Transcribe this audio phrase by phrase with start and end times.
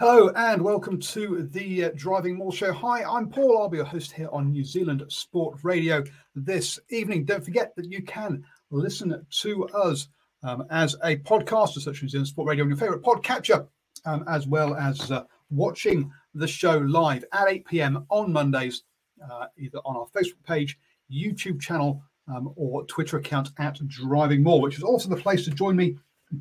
[0.00, 2.72] Hello and welcome to the uh, Driving Maul Show.
[2.72, 3.62] Hi, I'm Paul.
[3.62, 6.02] I'll be your host here on New Zealand Sport Radio
[6.34, 7.24] this evening.
[7.24, 10.08] Don't forget that you can listen to us
[10.42, 13.68] um, as a podcast, such as New Zealand Sport Radio on your favourite podcatcher,
[14.04, 18.04] um, as well as uh, watching the show live at 8 p.m.
[18.08, 18.82] on Mondays,
[19.30, 20.76] uh, either on our Facebook page,
[21.08, 25.52] YouTube channel, um, or Twitter account at Driving Maul, which is also the place to
[25.52, 25.96] join me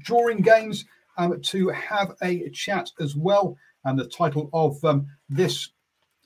[0.07, 0.85] during games
[1.17, 3.55] um, to have a chat as well.
[3.85, 5.69] And the title of um, this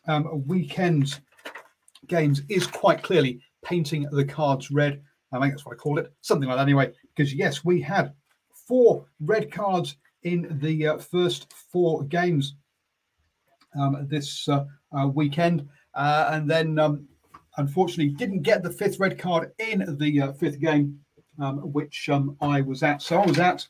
[0.08, 1.20] um, weekend's
[2.08, 5.02] games is quite clearly Painting the Cards Red.
[5.32, 6.92] I think that's what I call it, something like that anyway.
[7.16, 8.14] Because yes, we had
[8.68, 12.56] four red cards in the uh, first four games
[13.80, 14.66] um, this uh,
[14.98, 17.08] uh, weekend, uh, and then um,
[17.58, 21.00] unfortunately didn't get the fifth red card in the uh, fifth game,
[21.42, 22.10] um, which
[22.42, 23.02] I was at.
[23.02, 23.68] So I was at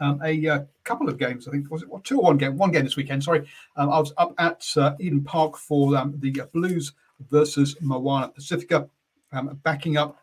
[0.00, 1.48] um, a uh, couple of games.
[1.48, 2.56] I think was it well, two or one game?
[2.56, 3.22] One game this weekend.
[3.24, 3.46] Sorry,
[3.76, 6.92] um, I was up at uh, Eden Park for um, the Blues
[7.30, 8.88] versus Moana Pacifica,
[9.32, 10.18] um, backing up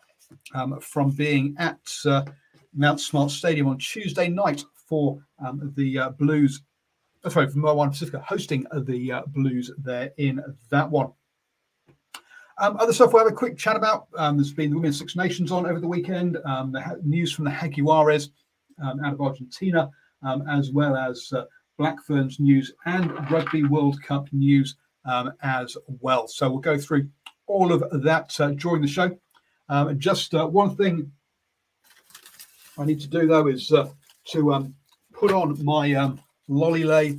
[0.53, 2.23] um, from being at uh,
[2.73, 6.61] Mount Smart Stadium on Tuesday night for um, the uh, Blues.
[7.23, 11.11] Uh, sorry, for Moana Pacifica hosting the uh, Blues there in that one.
[12.59, 14.07] Um, other stuff we'll have a quick chat about.
[14.15, 16.37] Um, there's been the Women's Six Nations on over the weekend.
[16.45, 18.31] Um, the ha- news from the Jaguares um,
[18.83, 19.89] out of Argentina,
[20.23, 21.45] um, as well as uh,
[21.77, 24.75] Black Ferns news and Rugby World Cup news
[25.05, 26.27] um, as well.
[26.27, 27.09] So we'll go through
[27.47, 29.17] all of that uh, during the show.
[29.69, 31.11] Um, just uh, one thing
[32.77, 33.71] I need to do though is
[34.31, 34.75] to um,
[35.13, 37.17] put on my um, lolly lei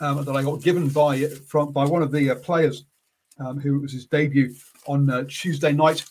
[0.00, 2.84] um, that I got given by from by one of the uh, players
[3.38, 4.54] um, who was his debut
[4.86, 6.04] on uh, Tuesday night,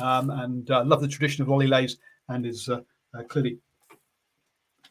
[0.00, 1.96] um, and uh, love the tradition of lolly leis
[2.28, 2.68] and is
[3.28, 3.58] clearly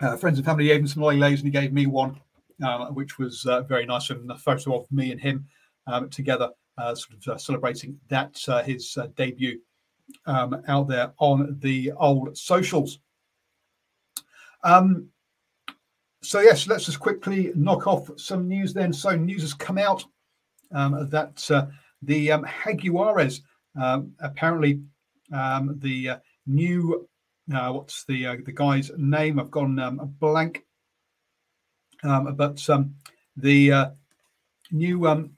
[0.03, 2.19] uh, friends and family gave him some lolly leis and he gave me one,
[2.63, 4.09] uh, which was uh, very nice.
[4.09, 5.47] And a photo of me and him
[5.87, 9.59] um, together, uh, sort of uh, celebrating that uh, his uh, debut
[10.25, 12.99] um, out there on the old socials.
[14.63, 15.07] Um,
[16.21, 18.93] so yes, let's just quickly knock off some news then.
[18.93, 20.05] So news has come out
[20.73, 21.49] um, that
[22.01, 23.41] the um, Jaguares
[23.79, 24.81] um, apparently
[25.31, 26.11] um, the
[26.45, 27.07] new
[27.51, 29.39] uh, what's the uh, the guy's name?
[29.39, 30.63] I've gone um, blank.
[32.03, 32.95] Um, but um,
[33.37, 33.89] the uh,
[34.71, 35.31] new um,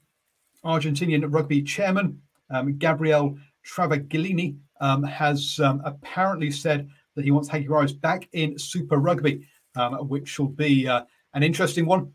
[0.64, 8.28] Argentinian rugby chairman, um, Gabriel Travaglini, um, has apparently said that he wants Jaguares back
[8.32, 11.02] in Super Rugby, um, which will be uh,
[11.34, 12.12] an interesting one.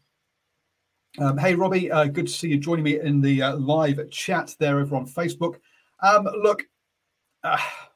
[1.19, 4.55] Um, hey, Robbie, uh, good to see you joining me in the uh, live chat
[4.59, 5.55] there over on Facebook.
[6.01, 6.63] Um, look,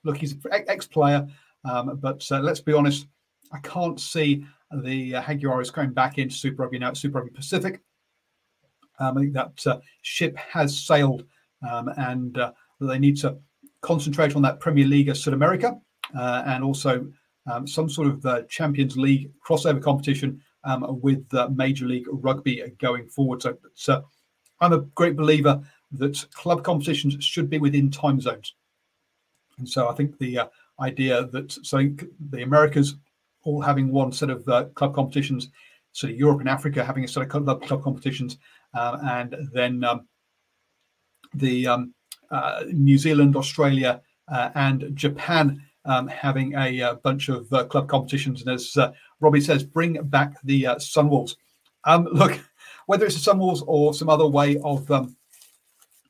[0.04, 1.28] look, he's an ex-player.
[1.66, 3.08] Um, but uh, let's be honest,
[3.52, 6.94] I can't see the uh, Jaguares going back into Super Rugby now.
[6.94, 7.82] Super Rugby Pacific.
[9.00, 11.26] Um, I think that uh, ship has sailed,
[11.70, 13.38] um, and uh, they need to
[13.82, 15.80] concentrate on that Premier League of South America
[16.18, 17.08] uh, and also
[17.48, 22.64] um, some sort of uh, Champions League crossover competition um, with uh, Major League Rugby
[22.80, 23.42] going forward.
[23.42, 24.06] So, so
[24.62, 28.56] I'm a great believer that club competitions should be within time zones.
[29.58, 30.48] And so I think the uh,
[30.80, 31.90] idea that so
[32.30, 32.96] the Americas
[33.44, 35.50] all having one set of uh, club competitions,
[35.92, 38.38] so Europe and Africa having a set of club, club competitions,
[38.74, 40.08] uh, and then um,
[41.34, 41.94] the um,
[42.32, 48.42] uh, New Zealand, Australia, uh, and Japan um, having a, a, bunch of club competitions.
[48.42, 48.76] And as
[49.22, 51.36] Robbie says, bring back the Sunwolves.
[51.84, 52.40] Um, look,
[52.88, 55.16] whether it's the Sunwolves or some other way of um,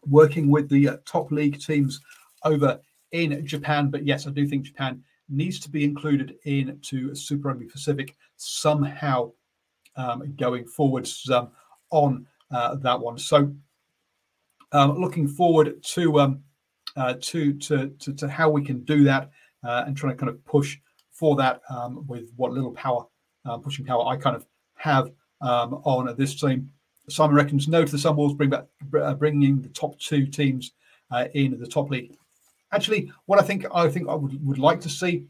[0.08, 2.00] working with the top league teams
[2.44, 2.80] over
[3.16, 7.66] in Japan, but yes, I do think Japan needs to be included into Super Rugby
[7.66, 9.32] Pacific somehow
[9.96, 11.50] um, going forwards um,
[11.92, 13.18] on uh, that one.
[13.18, 13.54] So,
[14.74, 16.44] um, looking forward to, um,
[16.98, 19.32] uh, to, to, to to how we can do that
[19.64, 20.78] uh, and trying to kind of push
[21.12, 23.06] for that um, with what little power,
[23.46, 24.46] uh, pushing power I kind of
[24.76, 26.70] have um, on this team.
[27.08, 28.66] Simon reckons no to the Sunwolves, bring back
[29.00, 30.74] uh, bringing the top two teams
[31.12, 32.18] uh, in the top league.
[32.72, 35.26] Actually, what I think I think I would, would like to see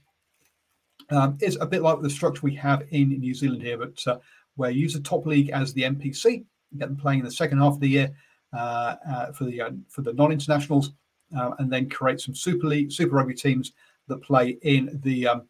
[1.09, 4.17] um, is a bit like the structure we have in New Zealand here, but uh,
[4.55, 6.45] where you use the top league as the NPC,
[6.77, 8.15] get them playing in the second half of the year
[8.53, 10.91] uh, uh, for the uh, for the non-internationals,
[11.37, 13.73] uh, and then create some super league, super rugby teams
[14.07, 15.43] that play in the um,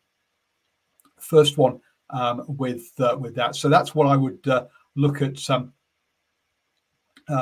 [1.20, 1.80] first one
[2.10, 3.56] um, with uh, with that.
[3.56, 4.46] So that's what I would
[4.96, 5.74] look at um,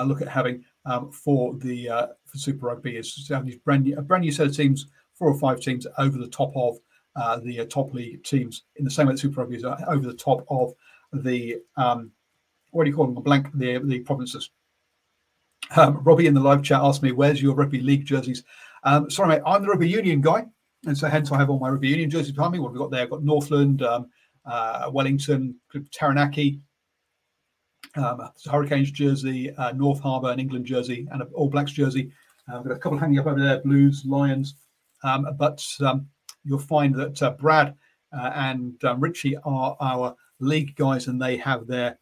[0.06, 1.90] look at having um, for the
[2.34, 5.30] for Super Rugby is having these brand new, a brand new set of teams, four
[5.30, 6.78] or five teams over the top of
[7.16, 9.78] uh, the uh, top league teams in the same way that Super Rugby is uh,
[9.88, 10.74] over the top of
[11.14, 12.12] the um,
[12.72, 13.24] what do you call them?
[13.24, 14.50] Blank the the provinces.
[15.76, 18.44] Um, Robbie in the live chat asked me, "Where's your rugby league jerseys?"
[18.84, 20.46] Um, sorry, mate, I'm the rugby union guy,
[20.88, 22.60] and so hence I have all my rugby union jerseys behind me.
[22.60, 23.04] What have we got there?
[23.04, 24.10] I've got Northland, um,
[24.46, 25.56] uh, Wellington,
[25.92, 26.60] Taranaki,
[27.96, 32.12] um, Hurricanes jersey, uh, North Harbour and England jersey, and an All Blacks jersey.
[32.48, 34.56] I've got a couple hanging up over there: Blues, Lions.
[35.04, 36.08] Um, but um,
[36.44, 37.76] you'll find that uh, Brad
[38.18, 41.98] uh, and um, Richie are our league guys, and they have their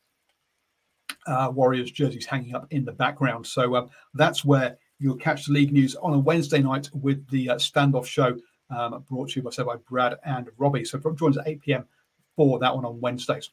[1.28, 3.46] uh, Warriors jerseys hanging up in the background.
[3.46, 7.52] So um, that's where you'll catch the league news on a Wednesday night with the
[7.52, 8.38] uh, standoff show
[8.70, 10.86] um, brought to you by, by Brad and Robbie.
[10.86, 11.86] So join us at 8 p.m.
[12.36, 13.50] for that one on Wednesdays.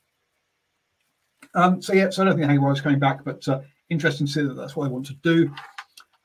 [1.54, 4.32] Um, so yeah, so I don't think Hanging Warriors coming back, but uh, interesting to
[4.32, 5.50] see that that's what they want to do.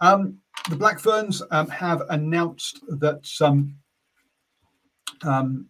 [0.01, 0.37] Um,
[0.69, 3.75] the Black Ferns um, have announced that some
[5.23, 5.67] um,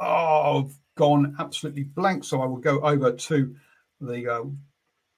[0.00, 3.54] oh, I've gone absolutely blank, so I will go over to
[4.00, 4.44] the uh,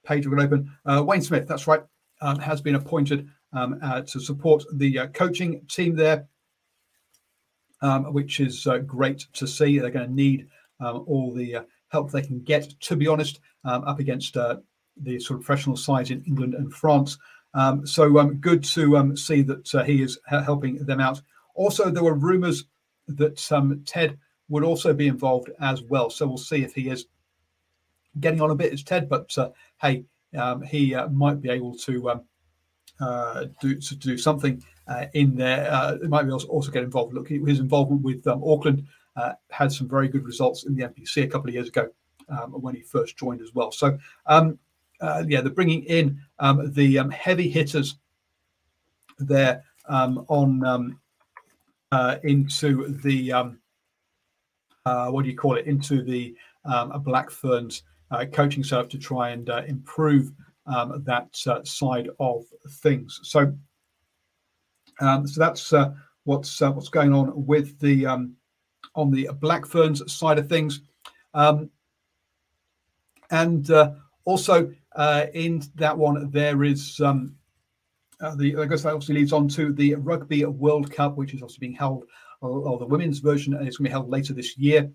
[0.05, 0.71] page we will open.
[0.85, 1.83] Uh, Wayne Smith, that's right,
[2.21, 6.29] um, has been appointed um, uh, to support the uh, coaching team there,
[7.83, 9.79] um, which is uh, great to see.
[9.79, 10.49] They're going to need
[10.81, 15.21] um, all the uh, help they can get, to be honest, um, up against the
[15.21, 17.19] sort of professional sides in England and France.
[17.55, 21.21] Um, so good to see that he is helping them out.
[21.55, 22.65] Also, there were rumours
[23.09, 24.19] that um, Ted
[24.49, 26.11] would also be involved as well.
[26.11, 27.07] So we'll see if he is
[28.21, 29.51] getting on a bit as Ted, but uh,
[29.81, 30.05] hey,
[30.37, 32.23] um, he uh, might be able to um,
[33.01, 35.71] uh, do to do something uh, in there.
[35.71, 37.15] Uh, it might be also, get involved.
[37.15, 38.87] Look, his involvement with um, Auckland
[39.17, 41.89] uh, had some very good results in the NPC a couple of years ago
[42.29, 43.71] um, when he first joined as well.
[43.73, 43.99] So
[45.01, 47.97] um, yeah, they're bringing in um, the heavy hitters
[49.19, 50.99] there on
[51.93, 53.59] uh, into the um,
[54.85, 55.67] uh, what do you call it?
[55.67, 56.35] Into the
[56.65, 60.33] um, Black Ferns uh, coaching setup to try and uh, improve
[60.67, 63.21] um, that uh, side of things.
[63.23, 63.53] So,
[65.01, 65.93] um, so that's uh,
[66.25, 68.35] what's what's going on with the um,
[68.95, 70.83] on the Black Ferns side of things,
[71.35, 71.71] um,
[73.31, 73.71] and
[74.29, 74.73] also
[75.35, 77.35] in that one there is um,
[78.21, 81.43] uh, the, I guess that obviously leads on to the Rugby World Cup, which is
[81.43, 82.05] also being held,
[82.41, 84.91] or, or the women's version and it's going to be held later this year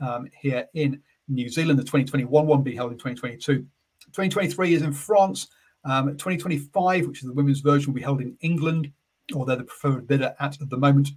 [0.00, 1.78] um, here in New Zealand.
[1.78, 3.66] The 2021 one being held in 2022.
[4.12, 5.48] 2023 is in France.
[5.84, 8.92] Um, 2025, which is the women's version, will be held in England,
[9.28, 11.10] they're the preferred bidder at the moment.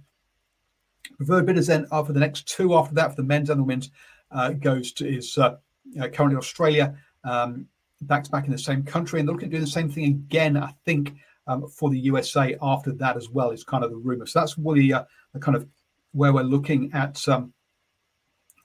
[1.16, 3.64] Preferred bidders then are for the next two after that for the men's and the
[3.64, 3.90] women's
[4.30, 5.56] uh, goes to is uh,
[6.00, 7.66] uh, currently Australia, um,
[8.02, 10.04] back to back in the same country, and they're looking at doing the same thing
[10.04, 10.56] again.
[10.56, 11.14] I think
[11.46, 14.26] um, for the USA after that as well is kind of the rumor.
[14.26, 15.66] So that's really uh, the kind of
[16.12, 17.52] where we're looking at um,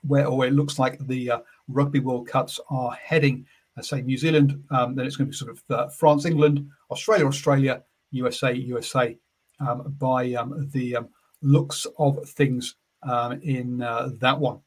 [0.03, 3.45] where or it looks like the uh, Rugby World Cups are heading.
[3.77, 6.65] Uh, say New Zealand, um, then it's going to be sort of uh, France, England,
[6.91, 9.17] Australia, Australia, USA, USA.
[9.59, 11.09] Um, by um, the um,
[11.41, 12.75] looks of things
[13.41, 14.59] in uh, that one.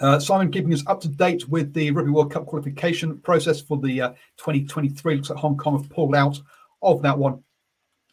[0.00, 3.78] Uh, Simon keeping us up to date with the Rugby World Cup qualification process for
[3.78, 4.08] the uh,
[4.38, 5.16] 2023.
[5.16, 6.40] Looks like Hong Kong have pulled out
[6.82, 7.42] of that one,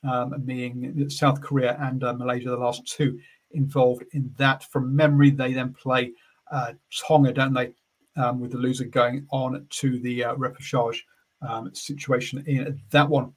[0.03, 3.19] um, being South Korea and uh, Malaysia, the last two
[3.51, 4.63] involved in that.
[4.65, 6.11] From memory, they then play
[6.51, 6.73] uh,
[7.07, 7.73] Tonga, don't they?
[8.17, 10.99] Um, with the loser going on to the uh, repechage
[11.41, 13.33] um, situation in that one.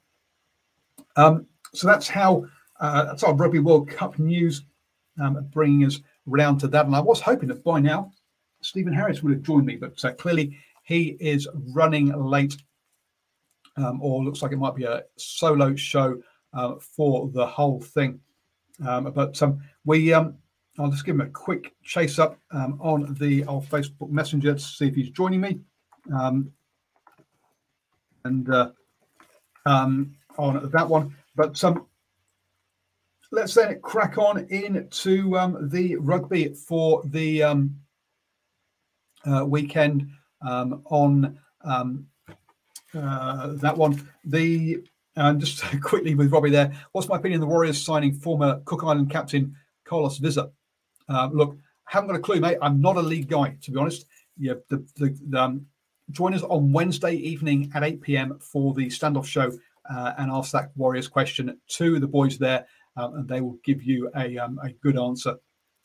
[1.15, 2.45] Um, So that's how
[2.79, 4.63] uh, that's our Rugby World Cup news,
[5.21, 6.85] um, bringing us round to that.
[6.85, 8.11] And I was hoping that by now
[8.65, 12.57] Stephen Harris would have joined me, but uh, clearly he is running late,
[13.77, 16.19] um, or looks like it might be a solo show
[16.53, 18.19] uh, for the whole thing.
[18.85, 20.35] Um, but um, we, um,
[20.79, 24.59] I'll just give him a quick chase up um, on the old Facebook Messenger to
[24.59, 25.59] see if he's joining me.
[26.13, 26.51] Um,
[28.23, 28.71] and uh,
[29.65, 31.63] on that one, but
[33.31, 35.29] let's then crack on into
[35.69, 37.43] the rugby for the
[39.45, 40.09] weekend
[40.41, 42.07] um, on um,
[42.93, 44.09] uh, that one.
[44.23, 44.83] The
[45.15, 47.41] and just quickly with Robbie there, what's my opinion?
[47.41, 49.55] The Warriors signing former Cook Island captain
[49.85, 50.51] Carlos Vizza.
[51.07, 52.57] Uh, look, haven't got a clue, mate.
[52.61, 54.05] I'm not a league guy, to be honest.
[54.37, 55.65] Yeah, the, the, the um,
[56.11, 58.39] join us on Wednesday evening at 8 p.m.
[58.39, 59.51] for the standoff show
[59.89, 62.65] uh, and ask that Warriors question to the boys there
[62.97, 65.35] um, and they will give you a, um, a good answer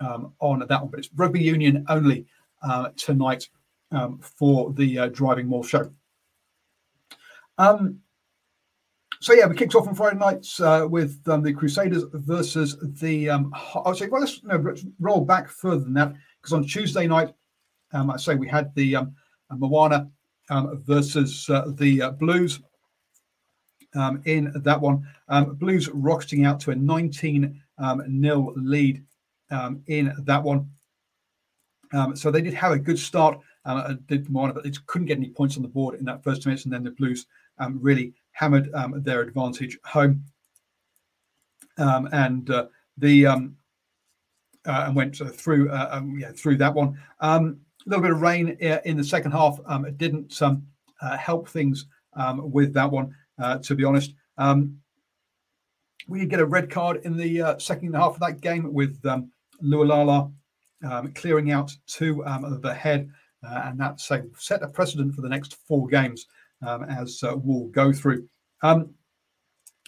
[0.00, 0.90] um, on that one.
[0.90, 2.26] But it's rugby union only
[2.62, 3.48] uh, tonight
[3.92, 5.90] um, for the uh, Driving Maul show.
[7.58, 8.00] Um,
[9.20, 13.28] so yeah, we kicked off on Friday nights uh, with um, the Crusaders versus the.
[13.28, 17.06] Um, I'll say, well, let's, no, let's roll back further than that because on Tuesday
[17.06, 17.34] night,
[17.92, 18.96] I say we had the
[19.50, 20.08] Moana
[20.50, 22.60] versus uh, the uh, Blues
[23.94, 25.06] um, in that one.
[25.28, 29.04] Um, Blues rocketing out to a 19 um, nil lead
[29.50, 30.70] um, in that one.
[31.92, 33.38] Um, so they did have a good start.
[33.64, 36.46] Uh, did more, but they couldn't get any points on the board in that first
[36.46, 37.26] minutes, and then the Blues
[37.58, 38.70] um, really hammered
[39.04, 40.24] their advantage home.
[41.76, 42.66] and uh,
[42.96, 43.38] the uh,
[44.64, 46.98] and went through uh, yeah through that one.
[47.20, 47.52] a
[47.86, 48.48] little bit of rain
[48.84, 51.86] in the second half it didn't uh, help things
[52.38, 54.14] with that one uh, to be honest.
[54.38, 54.78] Um,
[56.08, 59.04] we did get a red card in the uh, second half of that game with
[59.06, 59.30] um,
[59.62, 60.32] Lualala
[60.88, 63.10] um, clearing out two um, the head,
[63.46, 66.26] uh, and that set a precedent for the next four games
[66.66, 68.26] um, as uh, we'll go through.
[68.62, 68.90] Um,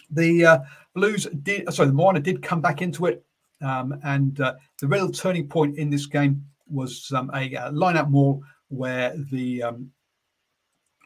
[0.09, 0.59] the uh,
[0.93, 3.23] Blues did, sorry, the Moana did come back into it,
[3.61, 8.09] um, and uh, the real turning point in this game was um, a, a line-out
[8.09, 9.63] maul where the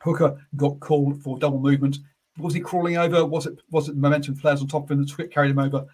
[0.02, 1.98] hooker got called for double movement
[2.38, 3.26] was he crawling over?
[3.26, 5.88] Was it was it momentum flares on top of him that carried him over?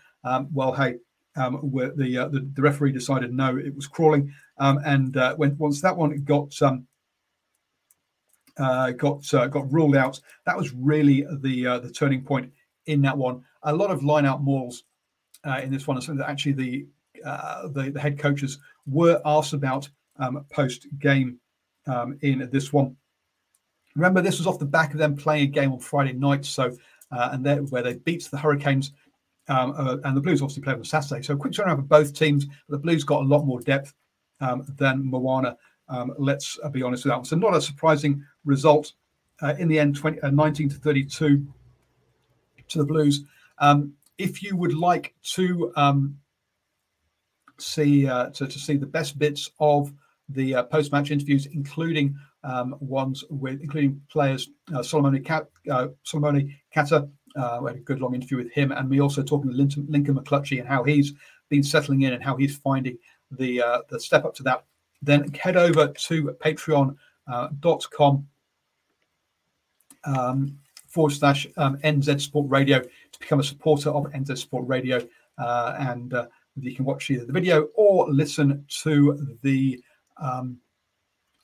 [0.51, 0.97] Well, hey,
[1.35, 5.57] um, the, uh, the, the referee decided no, it was crawling, um, and uh, when
[5.57, 6.85] once that one got um,
[8.57, 12.51] uh, got uh, got ruled out, that was really the uh, the turning point
[12.85, 13.43] in that one.
[13.63, 14.83] A lot of line out mauls
[15.43, 16.85] uh, in this one, and that actually the,
[17.15, 21.39] the, the head coaches were asked about um, post game
[21.87, 22.95] um, in this one.
[23.95, 26.75] Remember, this was off the back of them playing a game on Friday night, so
[27.09, 28.91] and where they beat the Hurricanes,
[29.47, 31.21] um, uh, and the Blues obviously played on Saturday.
[31.21, 32.45] So a quick turnaround for both teams.
[32.69, 33.93] The Blues got a lot more depth
[34.39, 35.57] um, than Moana.
[35.89, 37.25] Um, let's uh, be honest with that one.
[37.25, 38.93] So not a surprising result
[39.41, 41.45] uh, in the end, 20, uh, 19 to 32
[42.69, 43.23] to the Blues.
[43.59, 46.17] Um, if you would like to um,
[47.59, 49.93] see uh, to, to see the best bits of
[50.29, 57.09] the post-match interviews, including um, ones with including players uh, Solomone Cat, uh, Solomone Kata.
[57.35, 59.85] Uh, we had a good long interview with him, and me also talking to Lincoln,
[59.89, 61.13] Lincoln McClutchie and how he's
[61.49, 62.97] been settling in and how he's finding
[63.31, 64.65] the uh, the step up to that.
[65.01, 68.27] Then head over to Patreon.com
[70.05, 74.67] uh, um, forward slash um, NZ Sport Radio to become a supporter of NZ Sport
[74.67, 75.05] Radio,
[75.37, 76.27] uh, and uh,
[76.59, 79.83] you can watch either the video or listen to the
[80.17, 80.57] um,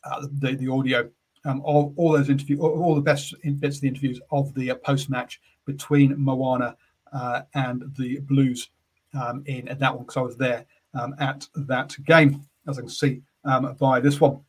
[0.03, 1.09] uh, the, the audio
[1.45, 4.75] um, of all those interviews, all the best bits of the interviews of the uh,
[4.75, 6.75] post match between Moana
[7.13, 8.69] uh, and the Blues
[9.13, 12.89] um, in that one because I was there um, at that game, as I can
[12.89, 14.41] see um, by this one.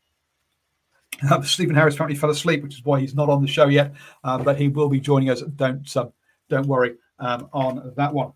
[1.30, 3.92] Uh, Stephen Harris apparently fell asleep, which is why he's not on the show yet,
[4.24, 5.42] uh, but he will be joining us.
[5.42, 6.12] Don't um,
[6.48, 8.32] don't worry um, on that one.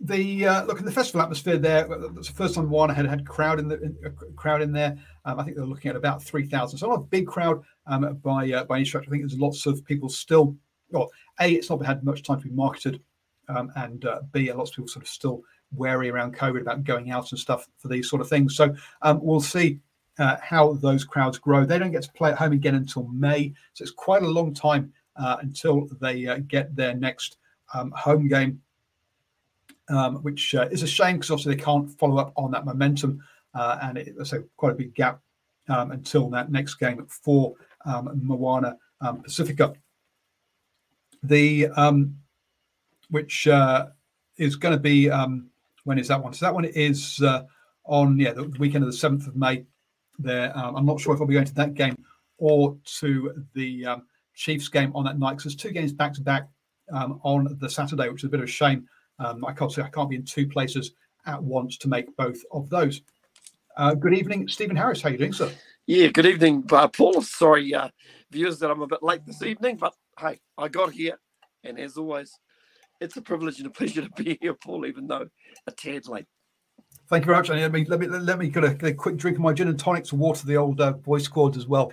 [0.00, 1.88] The uh, look in the festival atmosphere there.
[2.16, 3.96] It's the first time Moana had had crowd in the in,
[4.36, 4.96] crowd in there.
[5.24, 6.78] Um, I think they're looking at about three thousand.
[6.78, 9.08] So not a big crowd um, by uh, by any stretch.
[9.08, 10.56] I think there's lots of people still.
[10.90, 13.02] Well, a it's not had much time to be marketed,
[13.48, 17.10] um, and uh, b lots of people sort of still wary around COVID about going
[17.10, 18.54] out and stuff for these sort of things.
[18.56, 19.80] So um, we'll see.
[20.20, 21.64] Uh, how those crowds grow.
[21.64, 24.52] They don't get to play at home again until May, so it's quite a long
[24.52, 27.36] time uh, until they uh, get their next
[27.72, 28.60] um, home game
[29.88, 33.22] um, which uh, is a shame because obviously they can't follow up on that momentum,
[33.54, 35.20] uh, and it's a quite a big gap
[35.68, 37.54] um, until that next game for
[37.84, 39.74] um, Moana um, Pacifica.
[41.22, 42.16] the um,
[43.10, 43.86] which uh,
[44.36, 45.48] is going to be um,
[45.84, 46.32] when is that one?
[46.32, 47.44] So that one is uh,
[47.84, 49.64] on yeah the weekend of the seventh of May.
[50.20, 51.96] There, I'm not sure if I'll be going to that game
[52.38, 53.86] or to the
[54.34, 56.48] Chiefs game on that night because there's two games back to back
[56.92, 58.88] on the Saturday, which is a bit of a shame.
[59.18, 60.92] Um, I can't say I can't be in two places
[61.26, 63.02] at once to make both of those.
[63.76, 65.02] Uh, good evening, Stephen Harris.
[65.02, 65.50] How are you doing, sir?
[65.86, 67.22] Yeah, good evening, uh, Paul.
[67.22, 67.88] Sorry, uh,
[68.30, 71.18] viewers, that I'm a bit late this evening, but hey, I got here,
[71.64, 72.38] and as always,
[73.00, 75.28] it's a privilege and a pleasure to be here, Paul, even though
[75.66, 76.26] a tad late.
[77.08, 77.48] Thank you very much.
[77.48, 79.68] Let me let me let me get a, get a quick drink of my gin
[79.68, 81.92] and tonic to water the old uh, voice cords as well,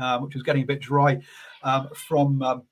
[0.00, 1.20] um, which is getting a bit dry
[1.62, 2.62] um, from um,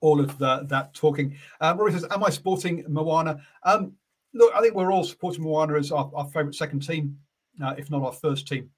[0.00, 1.36] all of the, that talking.
[1.60, 3.92] Uh, Rory says, "Am I supporting Moana?" Um,
[4.34, 7.18] look, I think we're all supporting Moana as our, our favourite second team,
[7.62, 8.70] uh, if not our first team.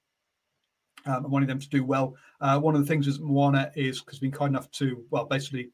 [1.05, 2.15] Um, and wanting them to do well.
[2.41, 5.69] Uh, one of the things is Moana is has been kind enough to well basically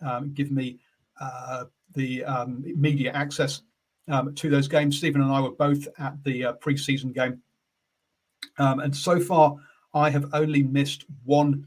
[0.00, 0.78] um, give me
[1.20, 1.64] uh,
[1.94, 3.60] the um, media access
[4.08, 4.96] um, to those games.
[4.96, 7.42] Stephen and I were both at the uh, pre-season game,
[8.58, 9.56] um, and so far
[9.92, 11.66] I have only missed one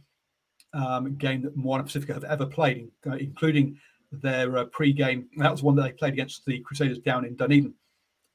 [0.73, 3.79] um, game that Moana Pacifica have ever played, uh, including
[4.11, 5.27] their uh, pre-game.
[5.37, 7.73] That was one that they played against the Crusaders down in Dunedin.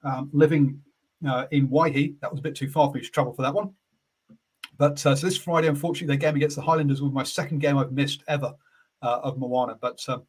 [0.04, 0.80] Um, living
[1.28, 3.54] uh, in Waihi, that was a bit too far for me to travel for that
[3.54, 3.74] one.
[4.76, 7.76] But uh, so this Friday, unfortunately, their game against the Highlanders was my second game
[7.76, 8.54] I've missed ever
[9.02, 9.76] uh, of Moana.
[9.80, 10.22] But um,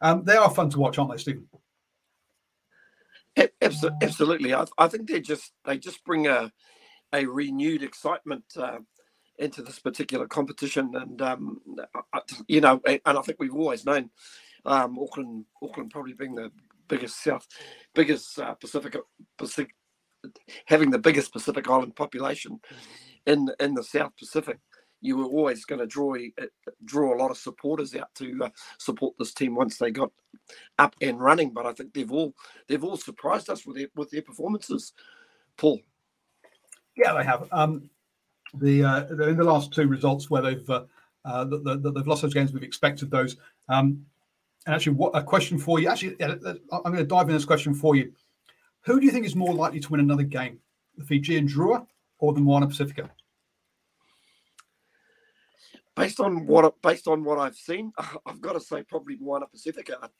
[0.00, 1.48] um, they are fun to watch, aren't they, Stephen?
[4.02, 6.52] Absolutely, I, I think they just they just bring a
[7.12, 8.78] a renewed excitement uh,
[9.38, 11.60] into this particular competition, and um,
[12.46, 14.10] you know, and I think we've always known
[14.64, 16.50] um, Auckland, Auckland probably being the
[16.88, 17.46] biggest South,
[17.94, 18.96] biggest uh, Pacific,
[19.36, 19.74] Pacific,
[20.66, 22.60] having the biggest Pacific Island population
[23.26, 24.58] in in the South Pacific.
[25.00, 26.46] You were always going to draw uh,
[26.84, 30.10] draw a lot of supporters out to uh, support this team once they got
[30.78, 31.50] up and running.
[31.50, 32.34] But I think they've all
[32.66, 34.92] they've all surprised us with their with their performances.
[35.56, 35.80] Paul.
[36.96, 37.48] Yeah, they have.
[37.52, 37.90] Um,
[38.54, 40.84] the uh, in the last two results where they've uh,
[41.24, 43.36] uh, the, the, they've lost those games, we've expected those.
[43.68, 44.06] Um,
[44.66, 45.88] and actually, what a question for you.
[45.88, 46.38] Actually, I'm
[46.84, 48.12] going to dive in this question for you.
[48.82, 50.58] Who do you think is more likely to win another game,
[50.96, 51.86] the Fijian Drua
[52.18, 53.10] or the Moana Pacifica?
[55.94, 57.92] Based on what based on what I've seen,
[58.26, 60.10] I've got to say probably Moana Pacifica.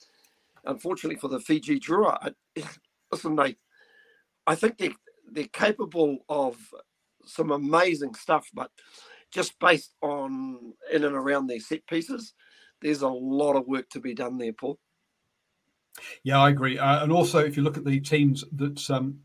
[0.64, 2.64] Unfortunately for the Fiji Drua, I,
[3.12, 3.56] listen, they,
[4.46, 4.90] I think they
[5.30, 6.56] they're capable of
[7.28, 8.70] some amazing stuff, but
[9.30, 12.34] just based on in and around their set pieces,
[12.80, 14.78] there's a lot of work to be done there, Paul.
[16.22, 16.78] Yeah, I agree.
[16.78, 19.18] Uh, and also, if you look at the teams that um,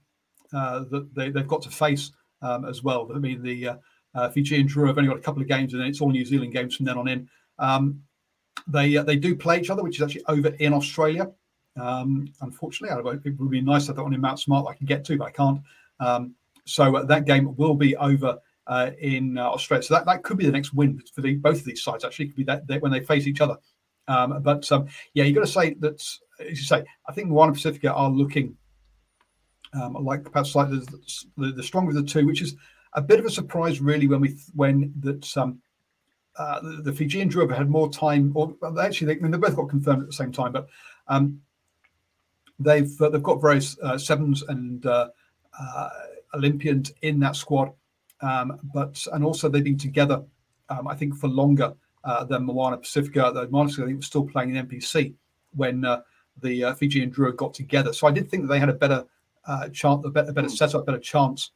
[0.54, 2.12] uh, that they, have got to face
[2.42, 3.76] um, as well, I mean, the uh,
[4.16, 6.26] uh, Fijian Drua have only got a couple of games, and then it's all New
[6.26, 7.30] Zealand games from then on in.
[7.60, 8.02] Um,
[8.68, 11.32] they uh, they do play each other, which is actually over in Australia.
[11.80, 14.86] Um, unfortunately, it would be nice to have that one in Mount Smart I can
[14.86, 15.62] get to, but I can't.
[16.65, 19.84] So uh, that game will be over uh, in uh, Australia.
[19.84, 22.06] So that, that could be the next win for the, both of these sides.
[22.06, 23.58] Actually, could be that, that when they face each other.
[24.08, 26.02] Um, but um, yeah, you've got to say that,
[26.39, 28.58] as you say, I think Moana Pacifica are looking
[29.73, 30.86] um, like perhaps like the,
[31.38, 32.56] the, stronger of the two, which is
[32.93, 35.60] a bit of a surprise, really, when we when that um,
[36.38, 39.56] uh, the, the Fijian Drua had more time, or actually, they, I mean, they both
[39.56, 40.67] got confirmed at the same time, but
[41.08, 41.41] um,
[42.60, 45.10] they've uh, they've got various uh, sevens and uh,
[45.60, 45.89] uh,
[46.34, 47.72] Olympians in that squad,
[48.22, 50.24] um, but and also they've been together,
[50.69, 53.32] um, I think, for longer uh, than Moana Pacifica.
[53.34, 55.13] The Moana Pacifica, I think, was still playing in NPC
[55.56, 56.02] when uh,
[56.41, 57.93] the uh, Fijian Drua got together.
[57.93, 59.06] So I did think that they had a better
[59.46, 60.54] uh, chance, a better, a better hmm.
[60.56, 61.52] setup, better chance.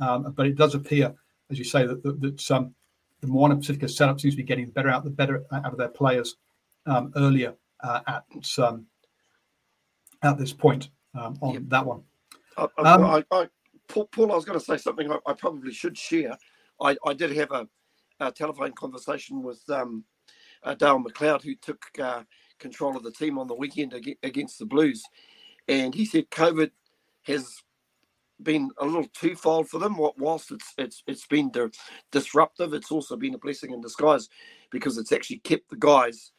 [0.00, 1.14] Um, but it does appear,
[1.50, 2.74] as you say, that that, that um,
[3.20, 5.88] the Moana Pacifica setup seems to be getting better out the better out of their
[5.88, 6.36] players
[6.86, 8.86] um, earlier uh, at um,
[10.22, 11.62] at this point um, on yep.
[11.66, 12.02] that one.
[12.56, 13.48] I, I, I,
[13.88, 16.36] Paul, Paul, I was going to say something I, I probably should share.
[16.80, 17.68] I, I did have a,
[18.20, 20.04] a, telephone conversation with um,
[20.62, 22.22] uh, Dale McLeod, who took uh,
[22.58, 25.02] control of the team on the weekend against the Blues,
[25.66, 26.70] and he said COVID
[27.22, 27.62] has
[28.42, 29.96] been a little twofold for them.
[29.96, 31.50] Whilst it's it's it's been
[32.12, 34.28] disruptive, it's also been a blessing in disguise
[34.70, 36.32] because it's actually kept the guys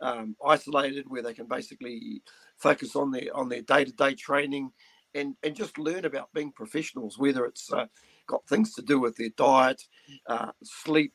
[0.00, 2.22] um, isolated, where they can basically
[2.56, 4.70] focus on their on their day to day training
[5.16, 7.86] and and just learn about being professionals, whether it's uh,
[8.26, 9.82] got things to do with their diet,
[10.26, 11.14] uh, sleep,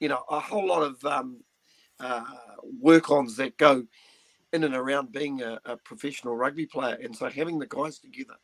[0.00, 1.40] you know, a whole lot of um,
[2.00, 2.24] uh,
[2.80, 3.84] work-ons that go
[4.52, 6.96] in and around being a, a, professional rugby player.
[7.02, 8.36] And so having the guys together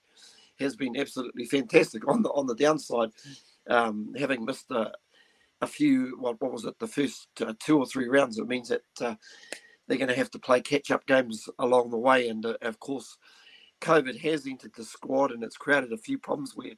[0.60, 2.06] has been absolutely fantastic.
[2.08, 3.10] On the on the downside,
[3.68, 4.92] um, having missed a,
[5.60, 8.68] a few, what, what was it, the first uh, two or three rounds, it means
[8.68, 9.14] that uh,
[9.86, 12.28] they're going to have to play catch up games along the way.
[12.28, 13.16] And uh, of course,
[13.84, 16.72] COVID has entered the squad and it's created a few problems where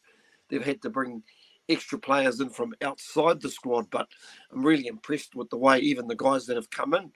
[0.48, 1.22] they've had to bring
[1.68, 3.88] extra players in from outside the squad.
[3.90, 4.08] But
[4.52, 7.12] I'm really impressed with the way even the guys that have come in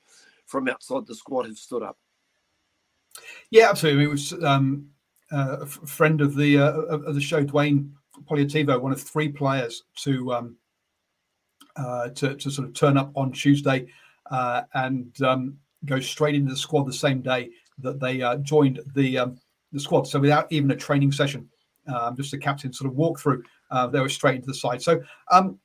[0.46, 1.98] from outside the squad have stood up.
[3.50, 4.04] Yeah, absolutely.
[4.04, 4.86] It was um,
[5.32, 7.90] uh, a friend of the uh, of the show, Dwayne
[8.28, 10.56] Polataivao, one of three players to um,
[11.76, 13.86] uh, to, to sort of turn up on Tuesday
[14.30, 18.80] uh, and um, go straight into the squad the same day that they uh, joined
[18.94, 19.38] the um,
[19.72, 20.06] the squad.
[20.06, 21.48] So without even a training session,
[21.86, 24.82] um, just a captain sort of walk through, uh, they were straight into the side.
[24.82, 25.58] So um,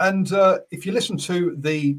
[0.00, 0.28] and
[0.70, 1.96] if you listen to the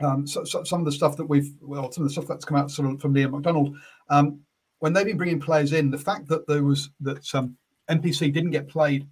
[0.00, 2.44] um, so, so, some of the stuff that we've, well, some of the stuff that's
[2.44, 3.76] come out sort of from Liam McDonald,
[4.10, 4.40] um,
[4.80, 7.56] when they've been bringing players in, the fact that there was that um,
[7.88, 9.08] NPC didn't get played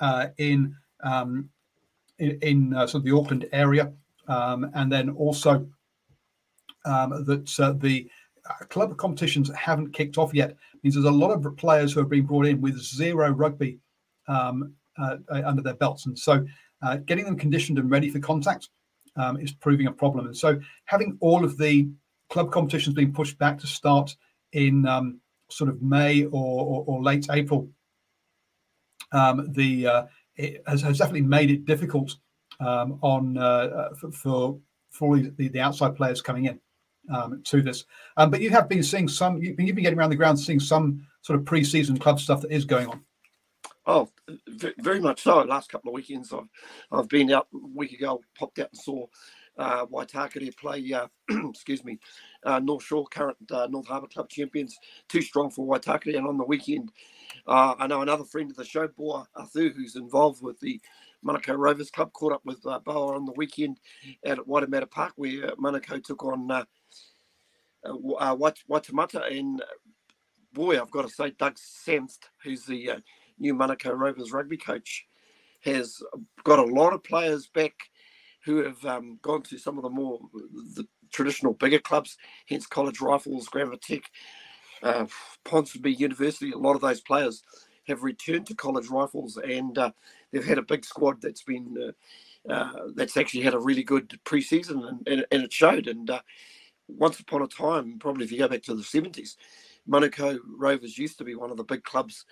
[0.00, 1.48] uh, in um,
[2.18, 3.92] in, in uh, sort of the Auckland area,
[4.26, 5.66] um, and then also
[6.84, 8.10] um, that uh, the uh,
[8.68, 10.56] club competitions haven't kicked off yet.
[10.82, 13.78] Means there's a lot of players who have been brought in with zero rugby
[14.28, 16.44] um, uh, under their belts, and so
[16.82, 18.68] uh, getting them conditioned and ready for contact
[19.16, 20.26] um, is proving a problem.
[20.26, 21.88] And so having all of the
[22.28, 24.14] club competitions being pushed back to start
[24.52, 27.68] in um, sort of May or, or, or late April,
[29.12, 30.04] um, the uh,
[30.66, 32.16] has, has, definitely made it difficult
[32.60, 34.58] um, on uh, for, for,
[34.90, 36.58] for the, the outside players coming in
[37.12, 37.84] um, to this.
[38.16, 39.42] Um, but you have been seeing some.
[39.42, 42.64] You've been, getting around the ground, seeing some sort of pre-season club stuff that is
[42.64, 43.04] going on.
[43.86, 44.08] Oh,
[44.78, 45.42] very much so.
[45.42, 46.48] Last couple of weekends, I've
[46.90, 47.48] I've been out.
[47.54, 49.06] A week ago, popped out and saw
[49.58, 50.92] uh, Waitakere play.
[50.92, 51.06] Uh,
[51.50, 51.98] excuse me,
[52.44, 54.76] uh, North Shore, current uh, North Harbour Club champions.
[55.08, 56.16] Too strong for Waitakere.
[56.16, 56.92] And on the weekend,
[57.46, 60.80] uh, I know another friend of the show, Boa Athu, who's involved with the
[61.24, 63.80] Manukau Rovers Club, caught up with uh, Boa on the weekend
[64.24, 66.66] at Waitemata Park, where Manukau took on
[67.84, 69.30] uh, uh, Waitemata.
[69.30, 69.62] And
[70.52, 72.98] boy, I've got to say, Doug Samst, who's the uh,
[73.38, 75.06] new Manukau Rovers rugby coach,
[75.62, 76.02] has
[76.44, 77.74] got a lot of players back
[78.44, 80.20] who have um, gone to some of the more
[80.74, 82.16] the traditional bigger clubs,
[82.46, 84.04] hence College Rifles, Gravitech,
[84.82, 85.06] uh,
[85.44, 86.52] Ponsonby University.
[86.52, 87.42] A lot of those players
[87.86, 89.92] have returned to College Rifles, and uh,
[90.30, 91.76] they've had a big squad that's been
[92.48, 95.86] uh, uh that's actually had a really good preseason, and, and, and it showed.
[95.86, 96.20] And uh,
[96.88, 99.36] once upon a time, probably if you go back to the seventies,
[99.88, 102.24] Manukau Rovers used to be one of the big clubs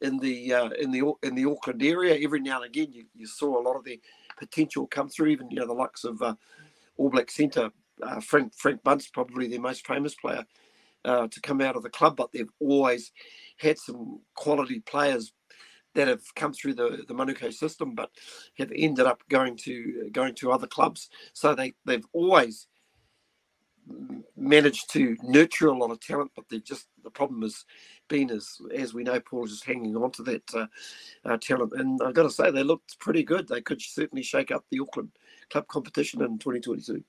[0.00, 2.18] in the uh, in the in the Auckland area.
[2.22, 4.00] Every now and again, you, you saw a lot of the
[4.38, 5.28] potential come through.
[5.28, 6.34] Even you know the likes of uh,
[6.96, 7.70] All Black centre
[8.02, 10.44] uh, Frank Frank Bunce, probably their most famous player
[11.04, 13.12] uh, to come out of the club, but they've always
[13.58, 15.32] had some quality players
[15.94, 18.10] that have come through the the Manukau system, but
[18.58, 21.08] have ended up going to going to other clubs.
[21.32, 22.66] So they they've always
[24.36, 27.64] managed to nurture a lot of talent, but they've just the problem has
[28.08, 30.66] been as as we know, Paul is just hanging on to that uh,
[31.24, 31.72] uh, talent.
[31.74, 33.48] And I've got to say, they looked pretty good.
[33.48, 35.10] They could certainly shake up the Auckland
[35.50, 37.02] club competition in 2022.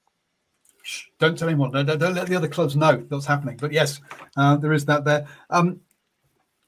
[1.20, 1.72] Don't tell anyone.
[1.72, 3.58] Don't, don't let the other clubs know what's happening.
[3.58, 4.02] But yes,
[4.38, 5.26] uh, there is that there.
[5.50, 5.80] Um,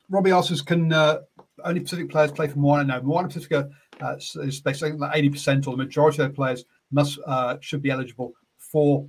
[0.10, 1.20] Robbie asks, can uh,
[1.64, 2.84] only Pacific players play for Moana?
[2.84, 3.70] No, Moana Pacifica
[4.02, 7.92] uh, is basically like 80% or the majority of their players must uh, should be
[7.92, 9.08] eligible for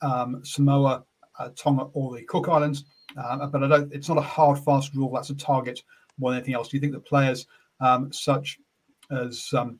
[0.00, 1.04] um, Samoa,
[1.38, 2.84] uh, Tonga, or the Cook Islands.
[3.16, 3.92] Uh, but I don't.
[3.92, 5.12] It's not a hard, fast rule.
[5.12, 5.82] That's a target
[6.18, 6.68] more than anything else.
[6.68, 7.46] Do you think that players
[7.80, 8.58] um, such
[9.10, 9.78] as um,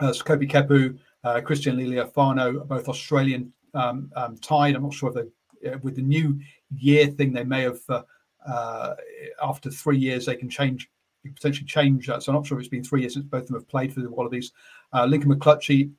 [0.00, 4.74] as Kopi Kepu, uh, Christian Leali'ifano, both Australian um, um, tied.
[4.74, 6.38] I'm not sure if they, uh, with the new
[6.76, 8.02] year thing, they may have uh,
[8.46, 8.94] uh,
[9.42, 10.90] after three years they can change,
[11.34, 12.08] potentially change.
[12.08, 13.68] Uh, so I'm not sure if it's been three years since both of them have
[13.68, 14.52] played for the Wallabies.
[14.94, 15.90] Lincoln McClutchie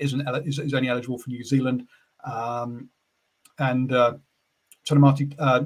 [0.00, 1.86] isn't is, is, only eligible for New Zealand
[2.24, 2.88] um,
[3.58, 4.14] and uh,
[4.86, 5.64] Tonamati uh,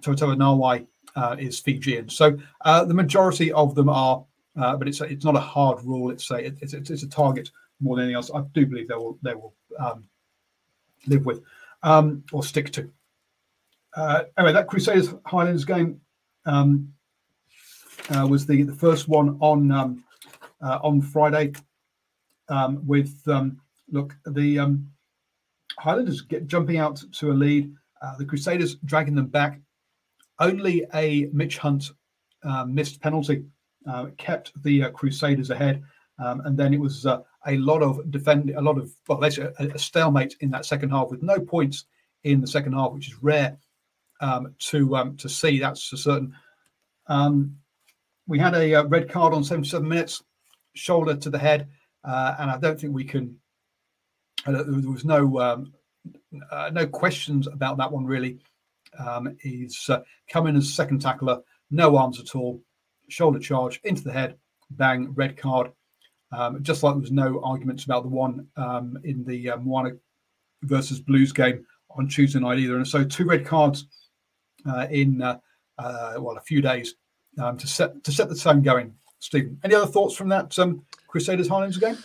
[0.00, 2.08] Totoa Nawai uh, is Fijian.
[2.08, 4.24] So uh, the majority of them are,
[4.56, 6.10] uh, but it's a, it's not a hard rule.
[6.10, 8.30] It's a it's, it's, it's a target more than anything else.
[8.34, 10.04] I do believe they will they will um,
[11.06, 11.42] live with
[11.82, 12.90] um, or stick to.
[13.96, 16.00] Uh, anyway, that Crusaders Highlanders game
[16.44, 16.92] um,
[18.10, 20.04] uh, was the, the first one on um,
[20.60, 21.52] on Friday.
[22.48, 23.22] Um, with
[23.90, 24.58] look the
[25.78, 27.72] Highlanders get jumping out to a lead.
[28.02, 29.60] Uh, the Crusaders dragging them back.
[30.38, 31.90] Only a Mitch Hunt
[32.42, 33.44] uh, missed penalty
[33.86, 35.82] uh, kept the uh, Crusaders ahead,
[36.18, 39.52] um, and then it was uh, a lot of defend, a lot of well, basically
[39.58, 41.84] a, a, stalemate in that second half with no points
[42.24, 43.56] in the second half, which is rare
[44.20, 45.58] um, to um, to see.
[45.58, 46.34] That's for certain.
[47.06, 47.56] Um,
[48.26, 50.22] we had a uh, red card on 77 minutes,
[50.74, 51.68] shoulder to the head,
[52.04, 53.38] and I don't think we can
[54.46, 55.72] there was no um,
[56.50, 58.38] uh, no questions about that one really.
[58.98, 62.62] Um, he's uh, come in as second tackler, no arms at all,
[63.08, 64.36] shoulder charge into the head,
[64.70, 65.70] bang, red card.
[66.32, 69.92] Um, just like there was no arguments about the one um, in the uh, Moana
[70.62, 72.76] versus Blues game on Tuesday night either.
[72.76, 73.86] And so two red cards
[74.68, 75.38] uh, in uh,
[75.78, 76.94] uh, well a few days
[77.38, 78.94] um, to set to set the tone going.
[79.18, 81.96] Stephen, any other thoughts from that um, Crusaders Highlanders game?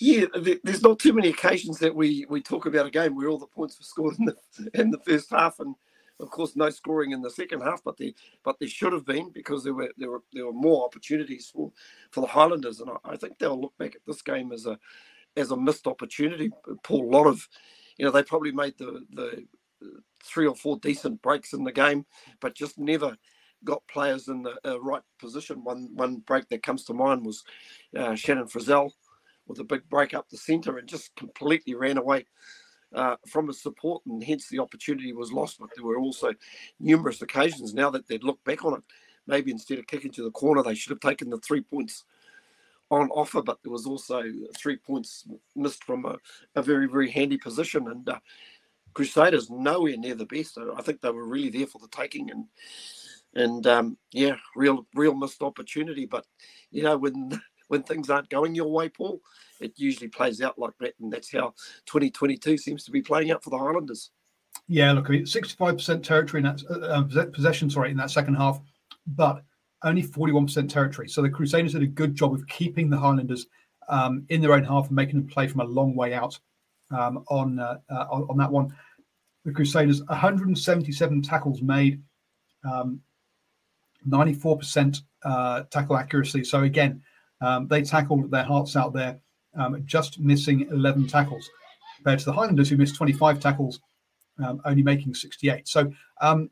[0.00, 0.26] Yeah,
[0.62, 3.46] there's not too many occasions that we we talk about a game where all the
[3.46, 4.36] points were scored in the
[4.74, 5.74] in the first half, and
[6.20, 7.82] of course no scoring in the second half.
[7.84, 8.10] But there
[8.44, 11.72] but there should have been because there were there were there were more opportunities for
[12.10, 14.78] for the Highlanders, and I, I think they'll look back at this game as a
[15.36, 16.50] as a missed opportunity.
[16.82, 17.48] Paul, a lot of
[17.96, 19.46] you know they probably made the the
[20.22, 22.04] three or four decent breaks in the game,
[22.40, 23.16] but just never
[23.64, 25.64] got players in the uh, right position.
[25.64, 27.44] One one break that comes to mind was
[27.96, 28.90] uh, Shannon Frizzell
[29.46, 32.26] with a big break up the centre and just completely ran away
[32.94, 35.58] uh, from his support, and hence the opportunity was lost.
[35.58, 36.32] But there were also
[36.80, 38.82] numerous occasions now that they'd look back on it.
[39.26, 42.04] Maybe instead of kicking to the corner, they should have taken the three points
[42.90, 44.22] on offer, but there was also
[44.56, 46.16] three points missed from a,
[46.54, 47.88] a very, very handy position.
[47.88, 48.20] And uh,
[48.94, 50.56] Crusaders nowhere near the best.
[50.56, 52.46] I think they were really there for the taking, and
[53.34, 56.06] and um, yeah, real, real missed opportunity.
[56.06, 56.24] But
[56.70, 59.20] you know, when when things aren't going your way, Paul,
[59.60, 61.54] it usually plays out like that, and that's how
[61.86, 64.10] 2022 seems to be playing out for the Highlanders.
[64.68, 68.34] Yeah, look, I mean, 65% territory in that uh, uh possession, sorry, in that second
[68.34, 68.60] half,
[69.06, 69.42] but
[69.84, 71.08] only 41% territory.
[71.08, 73.46] So the Crusaders did a good job of keeping the Highlanders
[73.88, 76.38] um, in their own half and making them play from a long way out
[76.90, 78.74] um, on, uh, uh, on, that one.
[79.44, 82.02] The Crusaders 177 tackles made,
[82.64, 83.00] um,
[84.08, 86.44] 94% uh, tackle accuracy.
[86.44, 87.02] So again,
[87.40, 89.18] um, they tackled their hearts out there,
[89.58, 91.48] um, just missing 11 tackles
[91.96, 93.80] compared to the Highlanders, who missed 25 tackles,
[94.44, 95.68] um, only making 68.
[95.68, 96.50] So um,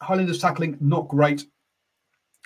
[0.00, 1.46] Highlanders tackling not great.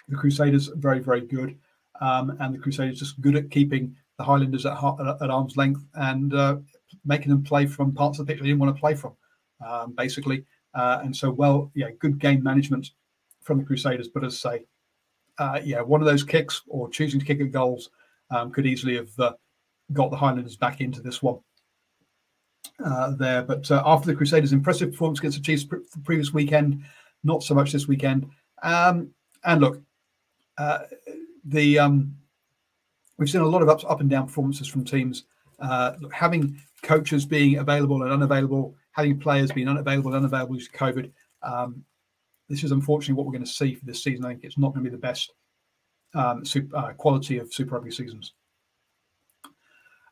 [0.08, 1.58] The Crusaders very very good,
[2.00, 4.76] um, and the Crusaders just good at keeping the Highlanders at,
[5.20, 6.56] at arm's length and uh,
[7.04, 9.14] making them play from parts of the pitch they didn't want to play from,
[9.66, 10.44] um, basically.
[10.74, 12.90] Uh, and so, well, yeah, good game management
[13.42, 14.08] from the Crusaders.
[14.08, 14.64] But as I say,
[15.38, 17.90] uh, yeah, one of those kicks or choosing to kick at goals
[18.30, 19.32] um, could easily have uh,
[19.92, 21.38] got the Highlanders back into this one
[22.84, 23.42] uh, there.
[23.42, 26.82] But uh, after the Crusaders' impressive performance against the Chiefs the previous weekend,
[27.24, 28.26] not so much this weekend.
[28.62, 29.10] Um,
[29.44, 29.82] and look,
[30.58, 30.80] uh,
[31.44, 32.16] the um,
[33.18, 35.24] we've seen a lot of up, up and down performances from teams.
[35.58, 40.64] Uh, look, having coaches being available and unavailable, having players being unavailable and unavailable due
[40.64, 41.10] to COVID.
[42.48, 44.24] This is unfortunately what we're going to see for this season.
[44.24, 45.32] I think it's not going to be the best
[46.14, 48.32] um, super, uh, quality of Super Rugby seasons.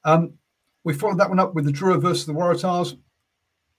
[0.04, 0.34] Um,
[0.84, 2.98] we followed that one up with the Drua versus the Waratahs.